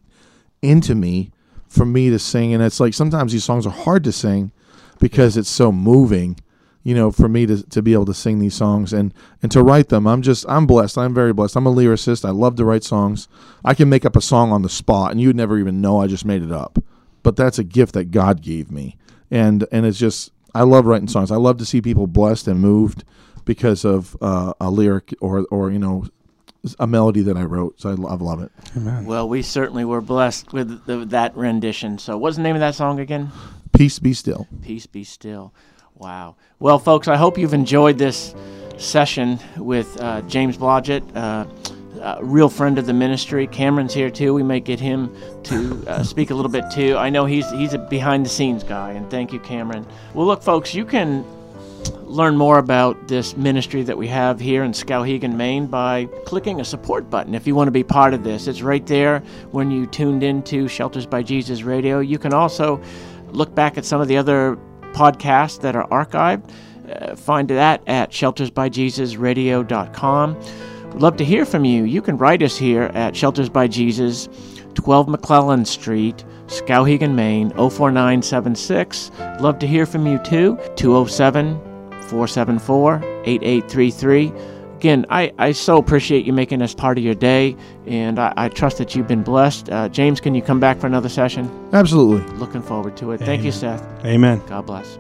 into 0.62 0.94
me 0.94 1.32
for 1.68 1.86
me 1.86 2.10
to 2.10 2.20
sing, 2.20 2.54
and 2.54 2.62
it's 2.64 2.80
like 2.80 2.94
sometimes 2.94 3.32
these 3.32 3.44
songs 3.44 3.66
are 3.66 3.72
hard 3.72 4.04
to 4.04 4.12
sing 4.12 4.52
because 5.00 5.38
it's 5.38 5.50
so 5.50 5.72
moving 5.72 6.38
you 6.84 6.96
know 6.96 7.12
for 7.12 7.28
me 7.28 7.46
to, 7.46 7.62
to 7.70 7.82
be 7.82 7.94
able 7.94 8.06
to 8.06 8.14
sing 8.14 8.40
these 8.40 8.56
songs 8.56 8.94
and 8.94 9.14
and 9.42 9.52
to 9.52 9.62
write 9.62 9.90
them. 9.90 10.08
I'm 10.08 10.22
just 10.22 10.46
i'm 10.48 10.66
blessed. 10.66 10.98
I'm 10.98 11.14
very 11.14 11.34
blessed. 11.34 11.56
I'm 11.56 11.68
a 11.68 11.74
lyricist. 11.74 12.26
I 12.26 12.32
love 12.32 12.56
to 12.58 12.66
write 12.66 12.84
songs. 12.84 13.28
I 13.64 13.74
can 13.74 13.90
make 13.90 14.06
up 14.06 14.16
a 14.16 14.22
song 14.22 14.52
on 14.52 14.62
the 14.62 14.70
spot 14.70 15.12
and 15.12 15.22
you'd 15.22 15.36
never 15.36 15.58
even 15.58 15.82
know 15.82 16.02
i 16.02 16.08
just 16.08 16.26
made 16.26 16.44
it 16.44 16.52
up. 16.52 16.80
But 17.24 17.36
that's 17.36 17.60
a 17.60 17.64
gift 17.64 17.94
that 17.94 18.12
god 18.12 18.42
gave 18.42 18.72
me. 18.72 18.98
And 19.30 19.68
and 19.72 19.86
it's 19.86 20.00
just 20.00 20.32
i 20.56 20.64
love 20.64 20.86
writing 20.86 21.08
songs. 21.08 21.32
I 21.32 21.38
love 21.38 21.58
to 21.58 21.66
see 21.66 21.82
people 21.82 22.08
blessed 22.08 22.48
and 22.48 22.60
moved 22.60 23.04
because 23.46 23.86
of 23.86 24.16
uh, 24.22 24.54
a 24.62 24.70
lyric 24.70 25.14
or 25.22 25.46
or 25.52 25.72
you 25.72 25.80
know 25.80 26.06
a 26.78 26.88
melody 26.88 27.22
that 27.22 27.38
i 27.38 27.44
wrote. 27.44 27.80
So 27.80 27.90
i 27.90 27.94
love, 27.94 28.22
love 28.22 28.42
it. 28.42 28.52
Well, 29.06 29.30
we 29.30 29.42
certainly 29.42 29.86
were 29.86 30.02
blessed 30.02 30.54
with 30.54 30.86
the, 30.86 31.06
that 31.06 31.36
rendition. 31.36 31.98
So, 32.00 32.18
what's 32.18 32.36
the 32.38 32.44
name 32.44 32.56
of 32.56 32.60
that 32.60 32.76
song 32.76 33.00
again? 33.00 33.32
Peace 33.74 34.00
be 34.00 34.14
still 34.14 34.48
Peace 34.62 34.86
be 34.86 35.04
still. 35.04 35.54
Wow. 35.96 36.38
Well, 36.60 36.80
folks, 36.80 37.10
I 37.10 37.18
hope 37.18 37.38
you've 37.38 37.54
enjoyed 37.54 37.98
this 37.98 38.34
session 38.78 39.38
with 39.58 40.00
uh, 40.00 40.22
James 40.22 40.58
Blodgett, 40.58 41.04
uh, 41.14 41.46
a 42.02 42.24
real 42.24 42.48
friend 42.48 42.78
of 42.78 42.86
the 42.86 42.94
ministry. 42.94 43.46
Cameron's 43.48 43.94
here 43.94 44.10
too. 44.10 44.34
We 44.34 44.44
may 44.44 44.62
get 44.62 44.80
him 44.80 45.14
to 45.44 45.84
uh, 45.88 46.04
speak 46.04 46.30
a 46.32 46.34
little 46.34 46.52
bit 46.52 46.64
too. 46.72 46.96
I 46.96 47.10
know 47.10 47.26
he's 47.26 47.50
he's 47.52 47.74
a 47.74 47.78
behind 47.78 48.26
the 48.26 48.30
scenes 48.30 48.64
guy, 48.64 48.92
and 48.92 49.12
thank 49.12 49.34
you, 49.34 49.40
Cameron. 49.40 49.86
Well, 50.14 50.26
look, 50.26 50.42
folks, 50.42 50.74
you 50.74 50.86
can 50.86 51.26
learn 52.06 52.36
more 52.38 52.58
about 52.58 53.08
this 53.08 53.38
ministry 53.38 53.84
that 53.84 53.98
we 53.98 54.08
have 54.08 54.40
here 54.40 54.64
in 54.64 54.72
Skowhegan, 54.72 55.36
Maine 55.36 55.68
by 55.68 56.06
clicking 56.26 56.60
a 56.60 56.66
support 56.66 57.10
button 57.10 57.36
if 57.36 57.46
you 57.46 57.56
want 57.56 57.68
to 57.68 57.72
be 57.72 57.84
part 57.84 58.14
of 58.14 58.24
this. 58.24 58.48
It's 58.48 58.62
right 58.62 58.86
there 58.88 59.20
when 59.52 59.70
you 59.70 59.86
tuned 59.86 60.24
into 60.24 60.68
Shelters 60.68 61.06
by 61.06 61.24
Jesus 61.24 61.64
Radio. 61.64 62.00
You 62.00 62.18
can 62.18 62.34
also 62.34 62.82
look 63.32 63.56
back 63.56 63.78
at 63.78 63.86
some 63.86 64.02
of 64.02 64.08
the 64.08 64.18
other 64.18 64.58
podcasts 64.94 65.62
that 65.62 65.76
are 65.76 65.88
archived. 65.90 66.50
Uh, 66.90 67.16
find 67.16 67.48
that 67.50 67.84
at 67.88 68.12
sheltersbyjesusradio.com. 68.12 70.36
We'd 70.92 71.02
love 71.02 71.18
to 71.18 71.26
hear 71.26 71.46
from 71.46 71.66
you. 71.66 71.84
You 71.84 72.02
can 72.02 72.18
write 72.18 72.42
us 72.42 72.58
here 72.58 72.90
at 72.96 73.16
Shelters 73.16 73.50
by 73.50 73.68
Jesus, 73.68 74.28
12 74.74 75.08
McClellan 75.08 75.66
Street, 75.66 76.26
Skowhegan, 76.48 77.14
Maine, 77.14 77.52
04976. 77.52 79.12
Love 79.40 79.60
to 79.60 79.68
hear 79.68 79.86
from 79.86 80.08
you 80.08 80.18
too. 80.24 80.58
207 80.76 81.60
474 82.08 82.96
8833. 83.26 84.32
Again, 84.80 85.06
I, 85.10 85.34
I 85.38 85.52
so 85.52 85.78
appreciate 85.78 86.24
you 86.24 86.32
making 86.32 86.60
this 86.60 86.74
part 86.74 86.98
of 86.98 87.04
your 87.04 87.14
day, 87.14 87.58
and 87.86 88.18
I, 88.18 88.32
I 88.38 88.48
trust 88.48 88.78
that 88.78 88.96
you've 88.96 89.10
been 89.10 89.24
blessed. 89.24 89.70
Uh, 89.70 89.90
James, 89.90 90.22
can 90.22 90.34
you 90.34 90.42
come 90.42 90.62
back 90.62 90.80
for 90.80 90.88
another 90.88 91.10
session? 91.10 91.52
absolutely 91.74 92.26
Looking 92.38 92.62
forward 92.62 92.96
to 92.96 93.12
it. 93.12 93.18
Thank 93.20 93.44
you, 93.44 93.52
Seth. 93.52 93.84
Amen. 94.06 94.42
God 94.48 94.66
bless. 94.66 94.98